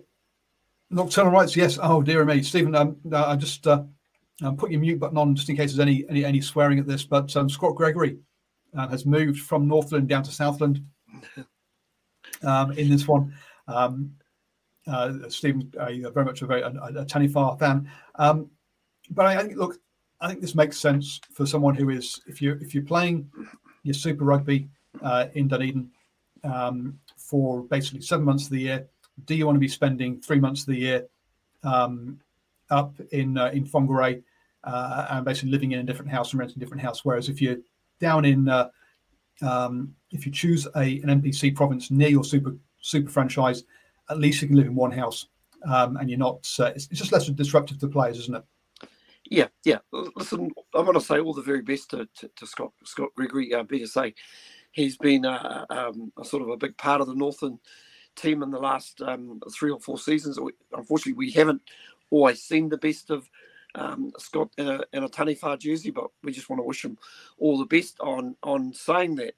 [0.90, 1.78] nocturnal rights, yes.
[1.80, 2.74] Oh dear me, Stephen.
[2.74, 3.84] Um, uh, I just uh,
[4.42, 6.86] um, put your mute button on just in case there's any any, any swearing at
[6.86, 7.04] this.
[7.04, 8.18] But um, Scott Gregory
[8.76, 10.84] uh, has moved from Northland down to Southland
[12.42, 13.34] um, in this one.
[13.68, 14.14] Um,
[14.86, 17.90] uh, Stephen, uh, very much a very a, a fan.
[18.16, 18.50] Um,
[19.10, 19.78] but I, I think, look,
[20.20, 23.30] I think this makes sense for someone who is if you if you're playing
[23.82, 24.68] your Super Rugby
[25.02, 25.90] uh, in Dunedin
[26.42, 28.88] um, for basically seven months of the year?
[29.26, 31.06] Do you want to be spending three months of the year
[31.62, 32.20] um,
[32.74, 34.22] up in uh, in Whangarei
[34.64, 37.04] uh, and basically living in a different house and renting a different house?
[37.04, 37.58] Whereas if you're
[38.00, 38.68] down in uh,
[39.42, 43.64] um, if you choose a an NPC province near your super super franchise,
[44.10, 45.28] at least you can live in one house
[45.64, 46.48] um, and you're not.
[46.58, 48.44] Uh, it's, it's, just less disruptive to players, isn't it?
[49.30, 49.78] Yeah, yeah.
[50.16, 53.54] Listen, I want to say all the very best to, to, to Scott Scott Gregory.
[53.54, 54.14] Uh, say,
[54.72, 57.58] he's been uh, um, a sort of a big part of the Northern
[58.16, 60.38] team in the last um, three or four seasons.
[60.72, 61.62] Unfortunately, we haven't
[62.14, 63.28] always seen the best of
[63.74, 66.96] um, Scott in a, in a jersey, but we just want to wish him
[67.38, 69.34] all the best on on saying that.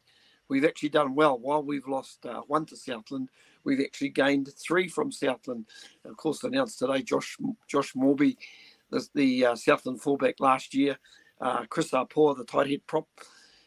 [0.48, 1.36] We've actually done well.
[1.36, 3.30] While we've lost uh, one to Southland,
[3.64, 5.66] we've actually gained three from Southland.
[6.04, 8.38] Of course, announced today, Josh Josh Moorby,
[8.90, 10.98] the, the uh, Southland fullback last year,
[11.40, 13.08] uh, Chris Apoua, the tight head prop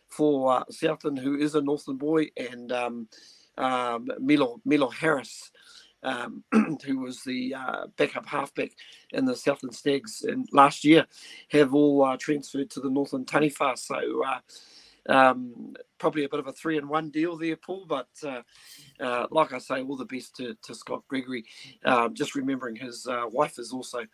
[0.08, 3.08] for uh, Southland, who is a Northland boy, and um,
[3.58, 5.52] um, Milo Milo Harris,
[6.04, 6.44] um,
[6.86, 8.72] who was the uh, backup halfback
[9.12, 11.06] in the Southland Stags and last year,
[11.50, 13.78] have all uh, transferred to the Northland Taniwha.
[13.78, 17.86] So uh, um, probably a bit of a three and one deal there, Paul.
[17.88, 18.42] But uh,
[19.00, 21.46] uh, like I say, all the best to, to Scott Gregory.
[21.86, 24.06] Um, just remembering his uh, wife is also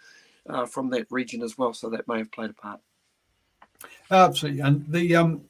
[0.68, 2.80] from that region as well, so that may have played a part.
[4.12, 5.42] Absolutely, and the um,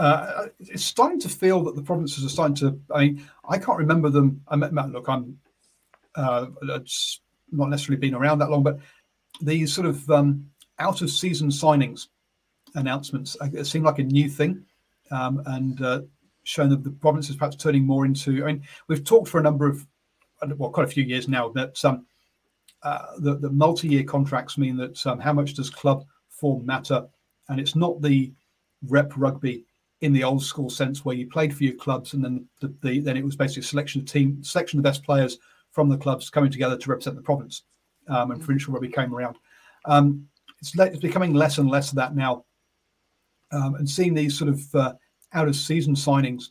[0.00, 2.80] uh, it's starting to feel that the provinces are starting to.
[2.94, 4.42] I mean, I can't remember them.
[4.48, 5.38] I look, I'm
[6.14, 6.46] uh,
[7.52, 8.78] not necessarily been around that long, but
[9.42, 10.48] these sort of um,
[10.78, 12.08] out of season signings
[12.76, 14.64] announcements it seem like a new thing,
[15.10, 16.00] um, and uh,
[16.44, 18.42] showing that the provinces perhaps turning more into.
[18.42, 19.86] I mean, we've talked for a number of,
[20.56, 22.06] well, quite a few years now that um,
[22.84, 27.06] uh, the, the multi-year contracts mean that um, how much does club form matter,
[27.50, 28.32] and it's not the
[28.88, 29.66] rep rugby
[30.00, 33.00] in the old school sense where you played for your clubs and then the, the
[33.00, 35.38] then it was basically a selection of team selection of the best players
[35.72, 37.62] from the clubs coming together to represent the province
[38.08, 38.44] um, and mm-hmm.
[38.44, 39.36] provincial rugby came around
[39.84, 40.26] um,
[40.60, 42.44] it's, le- it's, becoming less and less of that now
[43.52, 44.94] um, and seeing these sort of uh,
[45.32, 46.44] out of season signings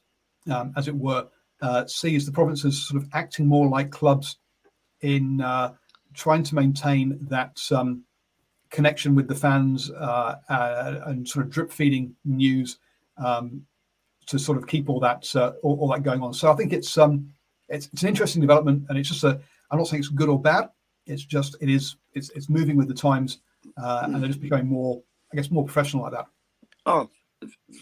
[0.52, 1.28] um, as it were
[1.62, 4.38] uh, sees the provinces sort of acting more like clubs
[5.02, 5.74] in uh,
[6.14, 8.04] trying to maintain that um,
[8.70, 12.78] connection with the fans uh, uh, and sort of drip feeding news
[13.24, 13.66] um,
[14.28, 16.34] to sort of keep all that uh, all, all, that going on.
[16.34, 17.30] So I think it's um
[17.68, 19.40] it's, it's an interesting development, and it's just a
[19.72, 20.70] I'm not saying it's good or bad.
[21.06, 23.40] It's just it is it's it's moving with the times,
[23.78, 25.02] uh, and they're just becoming more
[25.34, 26.26] I guess more professional like that.
[26.86, 27.10] Oh,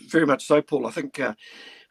[0.08, 0.88] very much so, Paul.
[0.88, 1.34] I think uh,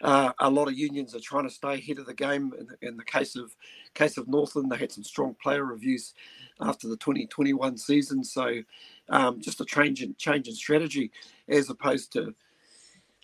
[0.03, 2.53] uh, a lot of unions are trying to stay ahead of the game.
[2.59, 3.57] In the, in the, case of
[3.95, 6.15] case of Northland, they had some strong player reviews
[6.61, 8.23] after the 2021 season.
[8.23, 8.63] So
[9.09, 11.11] um, just a change in change in strategy
[11.49, 12.35] as opposed to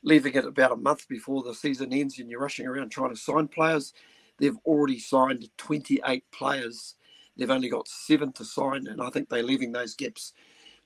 [0.03, 3.21] leaving it about a month before the season ends and you're rushing around trying to
[3.21, 3.93] sign players.
[4.39, 6.97] They've already signed 28 players.
[7.37, 10.33] They've only got seven to sign, and I think they're leaving those gaps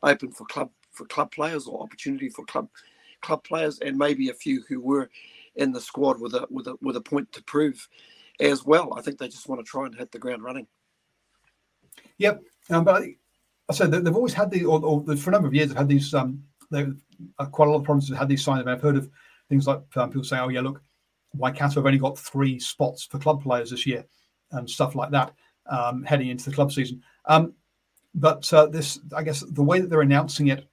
[0.03, 2.69] open for club for club players or opportunity for club
[3.21, 5.11] club players, and maybe a few who were
[5.57, 7.89] in the squad with a with a with a point to prove
[8.41, 8.95] as well.
[8.97, 10.67] I think they just want to try and hit the ground running.
[12.19, 13.03] Yep, um, but
[13.69, 15.89] I, said they've always had the or, or, for a number of years they've had
[15.89, 16.43] these um,
[16.73, 18.67] uh, quite a lot of provinces have had these signs.
[18.67, 19.09] I've heard of
[19.49, 20.83] things like um, people say, "Oh yeah, look,
[21.35, 24.05] Waikato have only got three spots for club players this year,"
[24.53, 25.33] and stuff like that,
[25.67, 27.03] um, heading into the club season.
[27.27, 27.55] Um,
[28.15, 30.69] but uh, this, I guess, the way that they're announcing it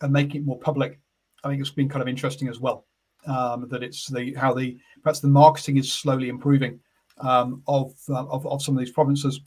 [0.00, 1.00] and making it more public,
[1.42, 2.86] I think it's been kind of interesting as well.
[3.26, 6.78] Um, that it's the how the perhaps the marketing is slowly improving
[7.18, 9.40] um, of, uh, of, of some of these provinces.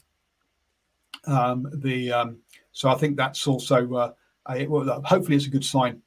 [1.26, 2.36] Um, the
[2.78, 4.12] so I think that's also uh,
[4.68, 6.02] well, hopefully it's a good sign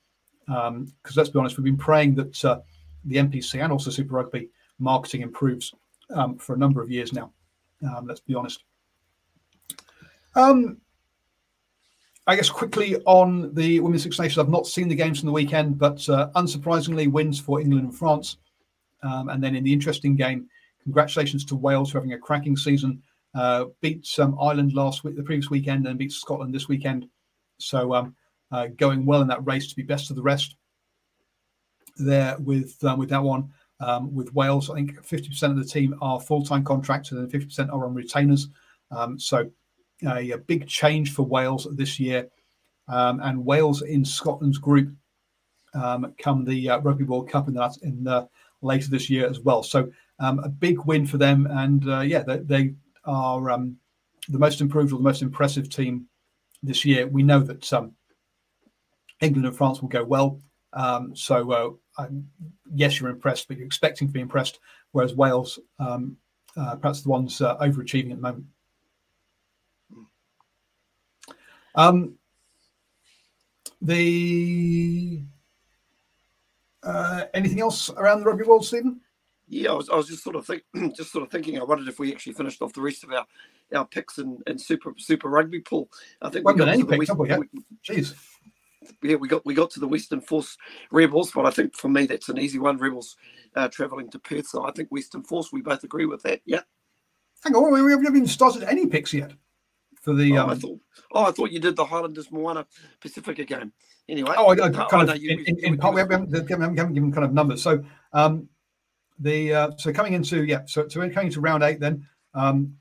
[0.47, 2.61] because um, let's be honest, we've been praying that uh,
[3.05, 5.75] the NPC and also Super Rugby marketing improves
[6.15, 7.33] um, for a number of years now.
[7.83, 8.65] Um, let's be honest.
[10.35, 10.79] Um,
[12.27, 15.33] I guess quickly on the Women's Six Nations, I've not seen the games from the
[15.33, 18.37] weekend, but uh, unsurprisingly, wins for England and France.
[19.03, 20.49] Um, and then in the interesting game,
[20.83, 23.03] congratulations to Wales for having a cracking season.
[23.35, 27.09] Uh, beat um, Ireland last week, the previous weekend, and beat Scotland this weekend.
[27.59, 28.13] So
[28.51, 30.57] uh, going well in that race to be best of the rest.
[31.97, 35.95] There with um, with that one, um, with Wales, I think 50% of the team
[36.01, 38.49] are full time contractors and 50% are on retainers.
[38.91, 39.51] Um, so
[40.03, 42.29] a big change for Wales this year,
[42.89, 44.95] um, and Wales in Scotland's group
[45.75, 48.07] um, come the uh, Rugby World Cup in that in
[48.63, 49.63] later this year as well.
[49.63, 52.75] So um, a big win for them, and uh, yeah, they, they
[53.05, 53.41] are
[54.29, 56.07] the most improved or the most impressive team
[56.63, 57.07] this year.
[57.07, 57.93] We know that um,
[59.21, 60.41] England and France will go well.
[60.73, 62.07] Um, so uh,
[62.73, 64.61] yes, you're impressed, but you're expecting to be impressed.
[64.93, 66.17] Whereas Wales, um,
[66.57, 68.47] uh, perhaps the ones uh, overachieving at the moment.
[71.75, 72.15] Um,
[73.81, 75.23] the
[76.83, 79.01] uh, anything else around the rugby world, Stephen?
[79.49, 80.63] Yeah, I was, I was just sort of think,
[80.97, 81.59] just sort of thinking.
[81.59, 83.27] I wondered if we actually finished off the rest of our,
[83.75, 85.89] our picks in, in super super rugby pool.
[86.23, 87.27] I think we've got any picks, we,
[87.87, 88.15] Jeez.
[89.03, 90.57] Yeah, we got we got to the Western Force
[90.91, 92.79] Rebels, but I think for me that's an easy one.
[92.79, 93.17] Rebels
[93.55, 95.53] uh, travelling to Perth, so I think Western Force.
[95.53, 96.41] We both agree with that.
[96.47, 96.63] Yeah.
[97.45, 99.33] Hang on, we haven't even started any picks yet
[100.01, 100.39] for the.
[100.39, 100.81] Oh, um, I thought.
[101.13, 102.67] Oh, I thought you did the Highlanders Moana
[103.01, 103.73] Pacifica game.
[104.09, 104.35] Anyway.
[104.37, 107.25] Oh, I, I kind I of in, in, in part, we haven't, haven't, given kind
[107.25, 107.63] of numbers.
[107.63, 108.49] So, um,
[109.19, 112.07] the uh, so coming into yeah, so so we're coming into round eight then.
[112.35, 112.77] Um,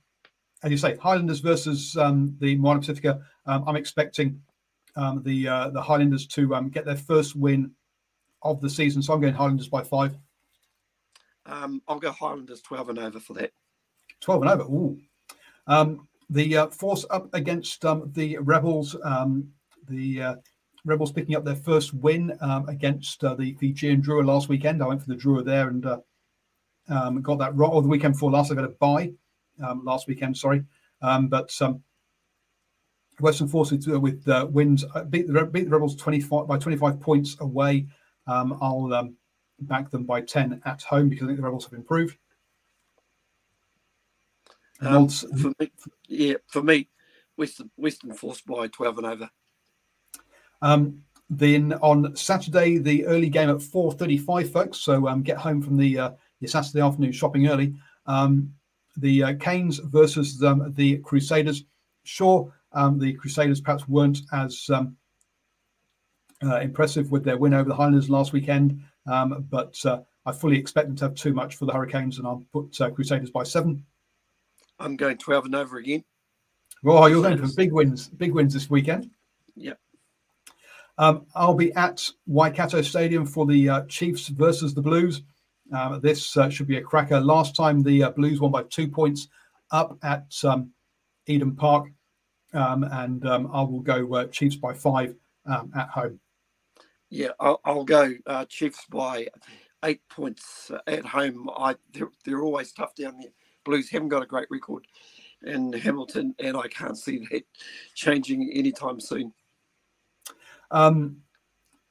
[0.63, 3.21] as you say, Highlanders versus um, the Moana Pacifica.
[3.45, 4.41] Um, I'm expecting
[4.95, 7.71] um, the uh, the Highlanders to um, get their first win
[8.41, 9.01] of the season.
[9.01, 10.17] So I'm going Highlanders by five.
[11.45, 13.51] Um, I'll go Highlanders 12 and over for that.
[14.21, 14.63] 12 and over.
[14.63, 14.99] Ooh.
[15.67, 18.95] Um, the uh, force up against um, the Rebels.
[19.03, 19.49] Um,
[19.87, 20.35] the uh,
[20.85, 24.83] Rebels picking up their first win um, against uh, the Fijian Drua last weekend.
[24.83, 25.99] I went for the Drua there and uh,
[26.89, 27.67] um, got that right.
[27.67, 29.11] Or the weekend before last, I got a buy
[29.63, 30.37] um, last weekend.
[30.37, 30.63] Sorry,
[31.01, 31.83] um, but um,
[33.19, 36.99] Western Forces uh, with uh, wins uh, beat the beat the Rebels 25 by 25
[36.99, 37.87] points away.
[38.27, 39.15] Um, I'll um,
[39.61, 42.17] back them by 10 at home because I think the Rebels have improved.
[44.81, 45.71] Um, for me,
[46.07, 46.87] yeah, for me,
[47.35, 49.29] Western Western Force by 12 and over.
[50.61, 54.77] Um, then on Saturday, the early game at 4:35, folks.
[54.79, 57.75] So um, get home from the uh, your Saturday afternoon shopping early.
[58.05, 58.53] Um,
[58.97, 61.65] the uh, Canes versus um, the Crusaders.
[62.03, 64.95] Sure, um, the Crusaders perhaps weren't as um,
[66.43, 70.57] uh, impressive with their win over the Highlanders last weekend, um, but uh, I fully
[70.57, 73.43] expect them to have too much for the Hurricanes, and I'll put uh, Crusaders by
[73.43, 73.85] seven.
[74.79, 76.03] I'm going 12 and over again.
[76.85, 79.09] Oh, you're going for big wins, big wins this weekend.
[79.55, 79.73] Yeah.
[80.97, 85.23] Um, I'll be at Waikato Stadium for the uh, Chiefs versus the Blues.
[85.73, 87.19] Um, this uh, should be a cracker.
[87.19, 89.27] Last time the uh, Blues won by two points
[89.71, 90.71] up at um,
[91.27, 91.89] Eden Park,
[92.53, 96.19] um, and um, I will go uh, Chiefs by five um, at home.
[97.09, 99.27] Yeah, I'll, I'll go uh, Chiefs by
[99.85, 101.49] eight points at home.
[101.55, 103.31] I they're, they're always tough down there.
[103.65, 104.85] Blues haven't got a great record
[105.45, 107.43] in Hamilton, and I can't see that
[107.95, 109.33] changing anytime soon.
[110.71, 111.17] Um,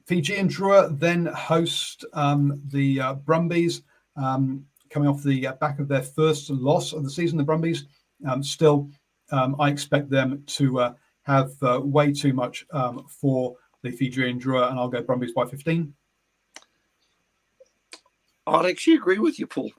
[0.07, 3.83] Fijian Drua then host um, the uh, Brumbies,
[4.17, 7.37] um, coming off the uh, back of their first loss of the season.
[7.37, 7.85] The Brumbies
[8.27, 8.91] um, still,
[9.31, 14.41] um, I expect them to uh, have uh, way too much um, for the Fijian
[14.41, 15.93] Drua, and I'll go Brumbies by 15.
[18.47, 19.71] I'd actually agree with you, Paul.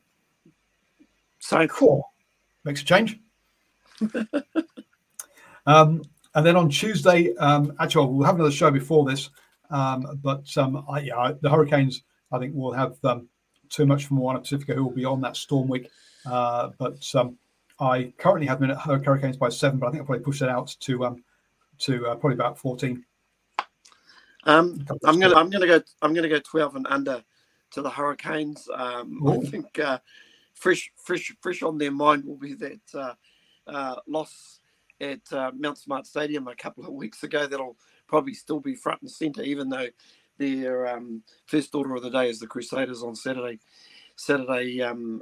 [1.40, 2.04] So cool.
[2.64, 3.20] Makes a change.
[5.66, 6.04] um,
[6.36, 9.30] and then on Tuesday, um, actually, we'll have another show before this.
[9.72, 13.28] Um, but um, I, yeah, the Hurricanes, I think, will have um,
[13.70, 15.90] too much from Moana Pacifica, who will be on that storm week.
[16.26, 17.38] Uh, but um,
[17.80, 20.50] I currently have them at Hurricanes by seven, but I think I'll probably push that
[20.50, 21.24] out to um,
[21.80, 23.06] to uh, probably about fourteen.
[24.44, 27.24] Um, I'm gonna I'm gonna go I'm gonna go twelve and under
[27.72, 28.68] to the Hurricanes.
[28.74, 30.00] Um, I think uh,
[30.54, 33.14] fresh fresh fresh on their mind will be that uh,
[33.68, 34.60] uh, loss
[35.00, 37.48] at uh, Mount Smart Stadium a couple of weeks ago.
[37.48, 37.78] That'll
[38.08, 39.88] probably still be front and centre, even though
[40.38, 43.60] their um, first order of the day is the Crusaders on Saturday
[44.16, 45.22] Saturday um,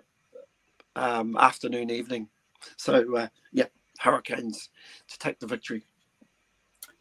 [0.96, 2.30] um, afternoon evening.
[2.78, 3.66] So uh, yeah,
[4.00, 4.70] Hurricanes
[5.08, 5.84] to take the victory.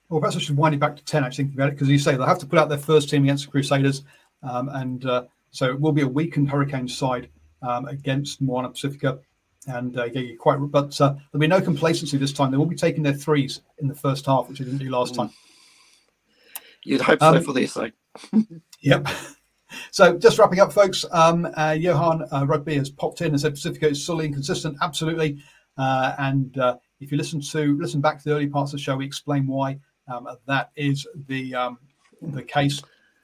[0.09, 1.99] Well, perhaps I should wind it back to 10, actually, thinking about it, because you
[1.99, 4.05] say they'll have to put out their first team against the Crusaders.
[4.43, 7.28] Um, and uh, so it will be a weakened Hurricane side
[7.62, 9.19] um, against Moana Pacifica.
[9.66, 12.53] And uh, yeah, you're quite, but uh, there'll be no complacency this time.
[12.53, 15.15] They will be taking their threes in the first half, which they didn't do last
[15.15, 15.16] mm.
[15.16, 15.31] time.
[16.85, 17.95] You'd hope so um, for their sake.
[18.81, 19.09] yep.
[19.90, 21.05] So just wrapping up, folks.
[21.11, 24.77] Um, uh, Johan uh, Rugby has popped in and said Pacifica is solely inconsistent.
[24.82, 25.43] Absolutely.
[25.78, 28.82] Uh, and uh, if you listen to listen back to the early parts of the
[28.82, 29.78] show, we explain why
[30.12, 31.78] um, that is the um,
[32.23, 32.82] the case.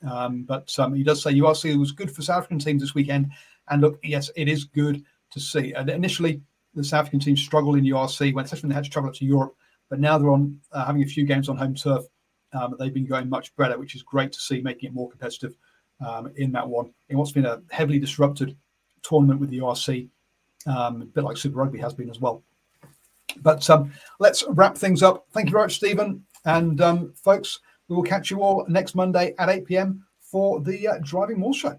[0.09, 3.31] Um, but um, he does say URC was good for South African teams this weekend.
[3.69, 5.73] And look, yes, it is good to see.
[5.73, 6.43] And initially,
[6.75, 9.17] the South African team struggled in URC, when especially when they had to travel up
[9.17, 9.55] to Europe.
[9.89, 12.05] But now they're on uh, having a few games on home turf.
[12.53, 15.55] Um, they've been going much better, which is great to see, making it more competitive
[16.07, 16.93] um, in that one.
[17.09, 18.57] In what's been a heavily disrupted
[19.03, 20.09] tournament with the URC,
[20.67, 22.43] um, a bit like Super Rugby has been as well.
[23.41, 25.27] But um, let's wrap things up.
[25.33, 26.25] Thank you very much, Stephen.
[26.45, 30.05] And um, folks, we will catch you all next Monday at 8 p.m.
[30.21, 31.79] for the uh, Driving Maul Show.